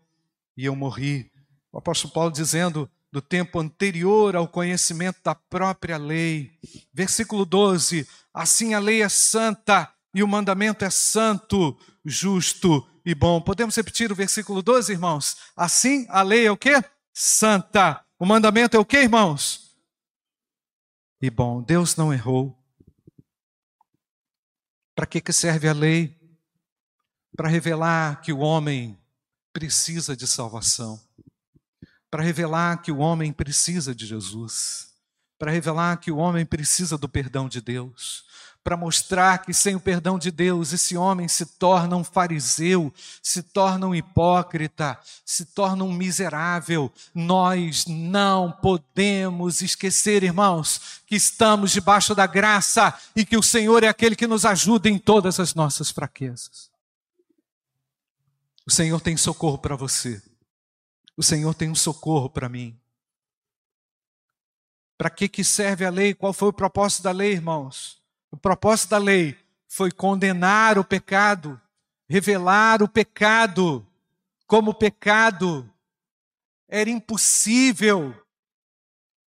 e 0.56 0.64
eu 0.64 0.74
morri. 0.74 1.30
O 1.70 1.76
apóstolo 1.76 2.14
Paulo 2.14 2.32
dizendo: 2.32 2.90
do 3.10 3.22
tempo 3.22 3.58
anterior 3.58 4.36
ao 4.36 4.46
conhecimento 4.46 5.18
da 5.22 5.34
própria 5.34 5.96
lei. 5.96 6.52
Versículo 6.92 7.44
12: 7.44 8.06
Assim 8.32 8.74
a 8.74 8.78
lei 8.78 9.02
é 9.02 9.08
santa 9.08 9.92
e 10.14 10.22
o 10.22 10.28
mandamento 10.28 10.84
é 10.84 10.90
santo, 10.90 11.78
justo 12.04 12.86
e 13.04 13.14
bom. 13.14 13.40
Podemos 13.40 13.74
repetir 13.76 14.12
o 14.12 14.14
versículo 14.14 14.62
12, 14.62 14.92
irmãos? 14.92 15.36
Assim 15.56 16.06
a 16.08 16.22
lei 16.22 16.46
é 16.46 16.50
o 16.50 16.56
que? 16.56 16.82
Santa. 17.12 18.04
O 18.18 18.26
mandamento 18.26 18.76
é 18.76 18.80
o 18.80 18.84
que, 18.84 18.98
irmãos? 18.98 19.76
E 21.20 21.30
bom. 21.30 21.62
Deus 21.62 21.96
não 21.96 22.12
errou. 22.12 22.56
Para 24.94 25.06
que, 25.06 25.20
que 25.20 25.32
serve 25.32 25.68
a 25.68 25.72
lei? 25.72 26.16
Para 27.36 27.48
revelar 27.48 28.20
que 28.20 28.32
o 28.32 28.40
homem 28.40 28.98
precisa 29.52 30.16
de 30.16 30.26
salvação 30.26 31.00
para 32.10 32.22
revelar 32.22 32.82
que 32.82 32.90
o 32.90 32.98
homem 32.98 33.32
precisa 33.32 33.94
de 33.94 34.06
Jesus, 34.06 34.88
para 35.38 35.50
revelar 35.50 35.98
que 35.98 36.10
o 36.10 36.16
homem 36.16 36.44
precisa 36.44 36.96
do 36.98 37.08
perdão 37.08 37.48
de 37.48 37.60
Deus, 37.60 38.24
para 38.64 38.76
mostrar 38.76 39.38
que 39.38 39.54
sem 39.54 39.74
o 39.74 39.80
perdão 39.80 40.18
de 40.18 40.30
Deus 40.30 40.72
esse 40.72 40.96
homem 40.96 41.26
se 41.26 41.46
torna 41.46 41.96
um 41.96 42.04
fariseu, 42.04 42.92
se 43.22 43.42
torna 43.42 43.86
um 43.86 43.94
hipócrita, 43.94 44.98
se 45.24 45.46
torna 45.46 45.84
um 45.84 45.92
miserável. 45.92 46.92
Nós 47.14 47.86
não 47.86 48.52
podemos 48.52 49.62
esquecer, 49.62 50.22
irmãos, 50.22 51.00
que 51.06 51.16
estamos 51.16 51.70
debaixo 51.70 52.14
da 52.14 52.26
graça 52.26 52.92
e 53.16 53.24
que 53.24 53.38
o 53.38 53.42
Senhor 53.42 53.84
é 53.84 53.88
aquele 53.88 54.16
que 54.16 54.26
nos 54.26 54.44
ajuda 54.44 54.88
em 54.88 54.98
todas 54.98 55.40
as 55.40 55.54
nossas 55.54 55.90
fraquezas. 55.90 56.68
O 58.66 58.70
Senhor 58.70 59.00
tem 59.00 59.16
socorro 59.16 59.56
para 59.56 59.76
você. 59.76 60.20
O 61.18 61.22
Senhor 61.24 61.52
tem 61.52 61.68
um 61.68 61.74
socorro 61.74 62.30
para 62.30 62.48
mim. 62.48 62.78
Para 64.96 65.10
que, 65.10 65.28
que 65.28 65.42
serve 65.42 65.84
a 65.84 65.90
lei? 65.90 66.14
Qual 66.14 66.32
foi 66.32 66.50
o 66.50 66.52
propósito 66.52 67.02
da 67.02 67.10
lei, 67.10 67.32
irmãos? 67.32 68.00
O 68.30 68.36
propósito 68.36 68.90
da 68.90 68.98
lei 68.98 69.36
foi 69.66 69.90
condenar 69.90 70.78
o 70.78 70.84
pecado, 70.84 71.60
revelar 72.08 72.84
o 72.84 72.88
pecado 72.88 73.84
como 74.46 74.72
pecado. 74.72 75.68
Era 76.68 76.88
impossível. 76.88 78.14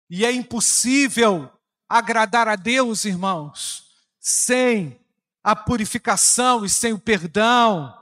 E 0.08 0.24
é 0.24 0.32
impossível 0.32 1.52
agradar 1.90 2.48
a 2.48 2.56
Deus, 2.56 3.06
irmãos, 3.06 3.92
sem 4.20 5.00
a 5.44 5.56
purificação 5.56 6.64
e 6.64 6.70
sem 6.70 6.94
o 6.94 7.00
perdão. 7.00 8.01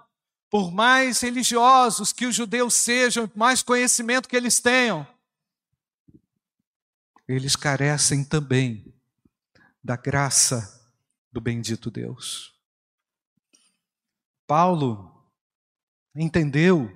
Por 0.50 0.72
mais 0.72 1.22
religiosos 1.22 2.12
que 2.12 2.26
os 2.26 2.36
judeus 2.36 2.74
sejam, 2.74 3.32
mais 3.36 3.62
conhecimento 3.62 4.28
que 4.28 4.36
eles 4.36 4.60
tenham, 4.60 5.08
eles 7.28 7.56
carecem 7.56 8.24
também 8.24 8.92
da 9.84 9.96
graça 9.96 10.90
do 11.32 11.40
bendito 11.40 11.92
Deus. 11.92 12.56
Paulo 14.48 15.24
entendeu 16.16 16.92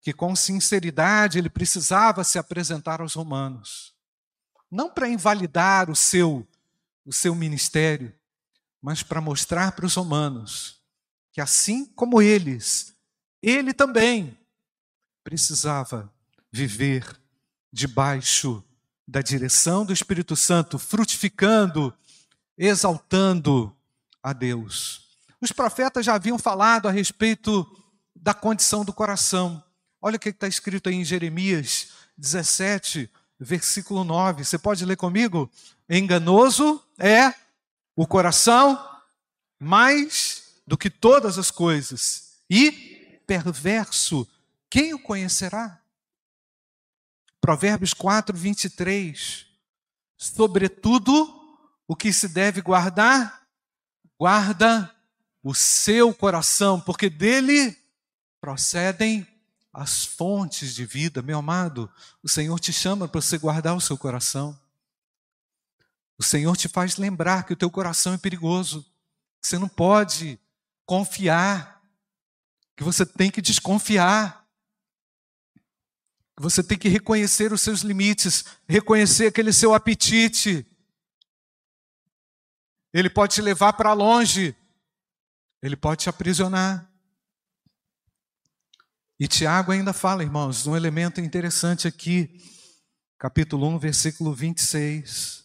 que 0.00 0.12
com 0.12 0.34
sinceridade 0.34 1.38
ele 1.38 1.50
precisava 1.50 2.24
se 2.24 2.38
apresentar 2.38 3.02
aos 3.02 3.12
romanos, 3.12 3.94
não 4.70 4.90
para 4.90 5.08
invalidar 5.08 5.90
o 5.90 5.96
seu 5.96 6.48
o 7.04 7.12
seu 7.12 7.34
ministério, 7.34 8.14
mas 8.82 9.02
para 9.02 9.18
mostrar 9.18 9.72
para 9.72 9.86
os 9.86 9.94
romanos 9.94 10.77
que 11.38 11.42
assim 11.42 11.84
como 11.84 12.20
eles, 12.20 12.96
ele 13.40 13.72
também 13.72 14.36
precisava 15.22 16.12
viver 16.50 17.16
debaixo 17.72 18.60
da 19.06 19.22
direção 19.22 19.86
do 19.86 19.92
Espírito 19.92 20.34
Santo, 20.34 20.80
frutificando, 20.80 21.94
exaltando 22.56 23.72
a 24.20 24.32
Deus. 24.32 25.16
Os 25.40 25.52
profetas 25.52 26.04
já 26.04 26.16
haviam 26.16 26.40
falado 26.40 26.88
a 26.88 26.90
respeito 26.90 27.64
da 28.16 28.34
condição 28.34 28.84
do 28.84 28.92
coração. 28.92 29.62
Olha 30.02 30.16
o 30.16 30.18
que 30.18 30.30
está 30.30 30.48
escrito 30.48 30.88
aí 30.88 30.96
em 30.96 31.04
Jeremias 31.04 31.90
17, 32.16 33.08
versículo 33.38 34.02
9. 34.02 34.44
Você 34.44 34.58
pode 34.58 34.84
ler 34.84 34.96
comigo? 34.96 35.48
Enganoso 35.88 36.82
é 36.98 37.32
o 37.94 38.08
coração 38.08 38.76
mais 39.60 40.47
do 40.68 40.76
que 40.76 40.90
todas 40.90 41.38
as 41.38 41.50
coisas, 41.50 42.42
e 42.48 43.20
perverso, 43.26 44.28
quem 44.68 44.92
o 44.92 44.98
conhecerá? 44.98 45.82
Provérbios 47.40 47.94
4, 47.94 48.36
23. 48.36 49.46
Sobretudo, 50.18 51.12
o 51.86 51.96
que 51.96 52.12
se 52.12 52.28
deve 52.28 52.60
guardar? 52.60 53.48
Guarda 54.18 54.94
o 55.42 55.54
seu 55.54 56.12
coração, 56.12 56.78
porque 56.78 57.08
dele 57.08 57.74
procedem 58.38 59.26
as 59.72 60.04
fontes 60.04 60.74
de 60.74 60.84
vida. 60.84 61.22
Meu 61.22 61.38
amado, 61.38 61.90
o 62.22 62.28
Senhor 62.28 62.60
te 62.60 62.74
chama 62.74 63.08
para 63.08 63.22
você 63.22 63.38
guardar 63.38 63.74
o 63.74 63.80
seu 63.80 63.96
coração. 63.96 64.58
O 66.18 66.22
Senhor 66.22 66.54
te 66.58 66.68
faz 66.68 66.98
lembrar 66.98 67.44
que 67.46 67.54
o 67.54 67.56
teu 67.56 67.70
coração 67.70 68.12
é 68.12 68.18
perigoso. 68.18 68.84
Você 69.40 69.56
não 69.56 69.68
pode 69.68 70.38
confiar. 70.88 71.82
Que 72.74 72.82
você 72.82 73.04
tem 73.04 73.30
que 73.30 73.42
desconfiar. 73.42 74.48
Você 76.40 76.62
tem 76.62 76.78
que 76.78 76.88
reconhecer 76.88 77.52
os 77.52 77.60
seus 77.60 77.80
limites, 77.80 78.44
reconhecer 78.66 79.26
aquele 79.26 79.52
seu 79.52 79.74
apetite. 79.74 80.66
Ele 82.92 83.10
pode 83.10 83.34
te 83.34 83.42
levar 83.42 83.74
para 83.74 83.92
longe, 83.92 84.56
ele 85.60 85.76
pode 85.76 86.04
te 86.04 86.08
aprisionar. 86.08 86.90
E 89.20 89.26
Tiago 89.26 89.72
ainda 89.72 89.92
fala, 89.92 90.22
irmãos, 90.22 90.66
um 90.66 90.76
elemento 90.76 91.20
interessante 91.20 91.88
aqui, 91.88 92.40
capítulo 93.18 93.66
1, 93.66 93.78
versículo 93.80 94.32
26. 94.32 95.44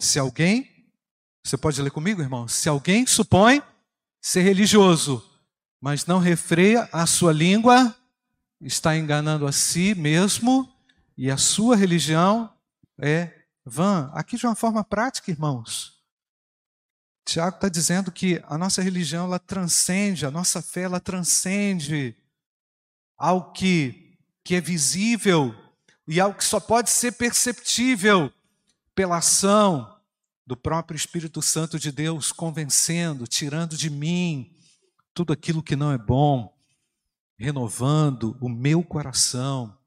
Se 0.00 0.18
alguém, 0.18 0.88
você 1.44 1.56
pode 1.56 1.82
ler 1.82 1.90
comigo, 1.90 2.22
irmão? 2.22 2.46
Se 2.46 2.68
alguém 2.68 3.04
supõe 3.04 3.60
ser 4.28 4.42
religioso, 4.42 5.26
mas 5.80 6.04
não 6.04 6.18
refreia 6.18 6.86
a 6.92 7.06
sua 7.06 7.32
língua, 7.32 7.96
está 8.60 8.94
enganando 8.94 9.46
a 9.46 9.52
si 9.52 9.94
mesmo 9.94 10.70
e 11.16 11.30
a 11.30 11.38
sua 11.38 11.74
religião 11.74 12.52
é 12.98 13.32
vã. 13.64 14.10
Aqui 14.12 14.36
de 14.36 14.44
uma 14.44 14.54
forma 14.54 14.84
prática, 14.84 15.30
irmãos. 15.30 16.02
Tiago 17.24 17.56
está 17.56 17.70
dizendo 17.70 18.12
que 18.12 18.42
a 18.46 18.58
nossa 18.58 18.82
religião 18.82 19.24
ela 19.24 19.38
transcende, 19.38 20.26
a 20.26 20.30
nossa 20.30 20.60
fé 20.60 20.82
ela 20.82 21.00
transcende 21.00 22.14
ao 23.16 23.50
que, 23.50 24.18
que 24.44 24.56
é 24.56 24.60
visível 24.60 25.54
e 26.06 26.20
ao 26.20 26.34
que 26.34 26.44
só 26.44 26.60
pode 26.60 26.90
ser 26.90 27.12
perceptível 27.12 28.30
pela 28.94 29.16
ação 29.16 29.97
do 30.48 30.56
próprio 30.56 30.96
Espírito 30.96 31.42
Santo 31.42 31.78
de 31.78 31.92
Deus 31.92 32.32
convencendo, 32.32 33.26
tirando 33.26 33.76
de 33.76 33.90
mim 33.90 34.50
tudo 35.12 35.30
aquilo 35.30 35.62
que 35.62 35.76
não 35.76 35.92
é 35.92 35.98
bom 35.98 36.56
renovando 37.36 38.34
o 38.40 38.48
meu 38.48 38.82
coração 38.82 39.78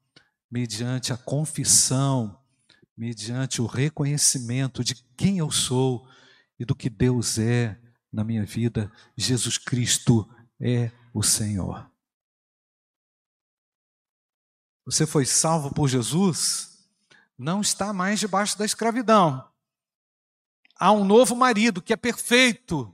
mediante 0.48 1.12
a 1.12 1.16
confissão, 1.16 2.40
mediante 2.96 3.60
o 3.60 3.66
reconhecimento 3.66 4.84
de 4.84 4.94
quem 5.16 5.38
eu 5.38 5.50
sou 5.50 6.08
e 6.56 6.64
do 6.64 6.76
que 6.76 6.88
Deus 6.88 7.38
é 7.38 7.76
na 8.12 8.22
minha 8.22 8.46
vida. 8.46 8.92
Jesus 9.16 9.58
Cristo 9.58 10.32
é 10.60 10.92
o 11.12 11.24
Senhor. 11.24 11.90
Você 14.86 15.08
foi 15.08 15.26
salvo 15.26 15.74
por 15.74 15.88
Jesus, 15.88 16.86
não 17.36 17.60
está 17.60 17.92
mais 17.92 18.20
debaixo 18.20 18.56
da 18.56 18.64
escravidão. 18.64 19.51
Há 20.82 20.90
um 20.90 21.04
novo 21.04 21.36
marido 21.36 21.80
que 21.80 21.92
é 21.92 21.96
perfeito, 21.96 22.92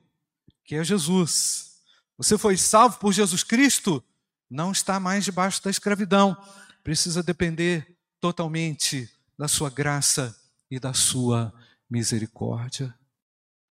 que 0.62 0.74
é 0.74 0.84
Jesus. 0.84 1.80
Você 2.18 2.36
foi 2.36 2.54
salvo 2.54 2.98
por 2.98 3.14
Jesus 3.14 3.42
Cristo, 3.42 4.04
não 4.50 4.72
está 4.72 5.00
mais 5.00 5.24
debaixo 5.24 5.64
da 5.64 5.70
escravidão, 5.70 6.36
precisa 6.84 7.22
depender 7.22 7.96
totalmente 8.20 9.10
da 9.38 9.48
sua 9.48 9.70
graça 9.70 10.38
e 10.70 10.78
da 10.78 10.92
sua 10.92 11.50
misericórdia. 11.88 12.94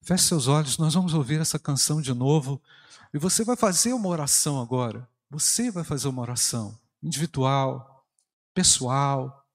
Feche 0.03 0.25
seus 0.25 0.49
olhos, 0.49 0.77
nós 0.77 0.93
vamos 0.93 1.15
ouvir 1.15 1.41
essa 1.41 1.57
canção 1.57 2.03
de 2.03 2.13
novo 2.13 2.61
e 3.15 3.19
você 3.19 3.45
vai 3.45 3.55
fazer 3.55 3.93
uma 3.93 4.09
oração 4.09 4.61
agora. 4.61 5.09
Você 5.31 5.71
vai 5.71 5.85
fazer 5.85 6.09
uma 6.09 6.23
oração 6.23 6.77
individual, 7.01 8.05
pessoal, 8.53 9.47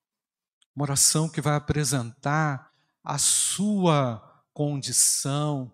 uma 0.74 0.84
oração 0.84 1.28
que 1.28 1.42
vai 1.42 1.56
apresentar 1.56 2.72
a 3.04 3.18
sua 3.18 4.32
condição, 4.56 5.70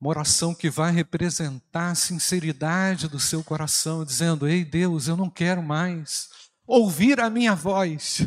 uma 0.00 0.10
oração 0.10 0.52
que 0.52 0.68
vai 0.68 0.90
representar 0.90 1.92
a 1.92 1.94
sinceridade 1.94 3.06
do 3.06 3.20
seu 3.20 3.42
coração, 3.44 4.04
dizendo: 4.04 4.48
Ei 4.48 4.64
Deus, 4.64 5.06
eu 5.06 5.16
não 5.16 5.30
quero 5.30 5.62
mais 5.62 6.28
ouvir 6.66 7.20
a 7.20 7.30
minha 7.30 7.54
voz. 7.54 8.18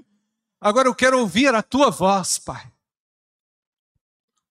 Agora 0.60 0.86
eu 0.86 0.94
quero 0.94 1.18
ouvir 1.18 1.54
a 1.54 1.62
tua 1.62 1.90
voz, 1.90 2.38
Pai. 2.38 2.70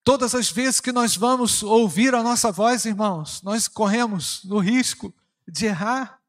Todas 0.04 0.34
as 0.34 0.50
vezes 0.50 0.82
que 0.82 0.92
nós 0.92 1.16
vamos 1.16 1.62
ouvir 1.62 2.16
a 2.16 2.24
nossa 2.24 2.52
voz, 2.52 2.86
irmãos, 2.86 3.40
nós 3.44 3.68
corremos 3.68 4.44
no 4.44 4.58
risco 4.58 5.14
de 5.48 5.68
errar. 5.68 6.20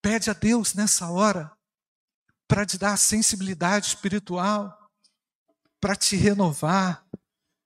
Pede 0.00 0.30
a 0.30 0.32
Deus 0.32 0.72
nessa 0.72 1.10
hora 1.10 1.50
para 2.46 2.64
te 2.64 2.78
dar 2.78 2.96
sensibilidade 2.96 3.88
espiritual, 3.88 4.87
para 5.80 5.96
te 5.96 6.16
renovar, 6.16 7.04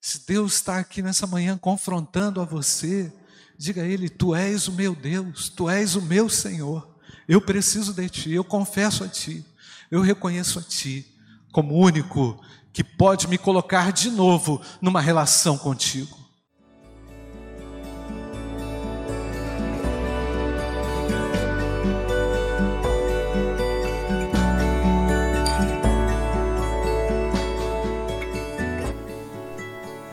se 0.01 0.27
Deus 0.27 0.55
está 0.55 0.79
aqui 0.79 1.01
nessa 1.01 1.27
manhã 1.27 1.57
confrontando 1.57 2.41
a 2.41 2.45
você, 2.45 3.13
diga 3.57 3.83
a 3.83 3.87
Ele: 3.87 4.09
Tu 4.09 4.35
és 4.35 4.69
o 4.69 4.73
meu 4.73 4.95
Deus, 4.95 5.49
Tu 5.49 5.69
és 5.71 5.95
o 5.95 6.03
meu 6.03 6.29
Senhor. 6.29 6.99
Eu 7.29 7.41
preciso 7.41 7.93
de 7.93 8.09
Ti, 8.09 8.33
eu 8.33 8.45
confesso 8.45 9.05
a 9.05 9.09
Ti, 9.09 9.45
eu 9.91 10.01
reconheço 10.01 10.59
a 10.59 10.63
Ti 10.63 11.07
como 11.53 11.75
único 11.75 12.41
que 12.73 12.83
pode 12.83 13.29
me 13.29 13.39
colocar 13.39 13.93
de 13.93 14.11
novo 14.11 14.61
numa 14.81 15.01
relação 15.01 15.59
contigo. 15.59 16.22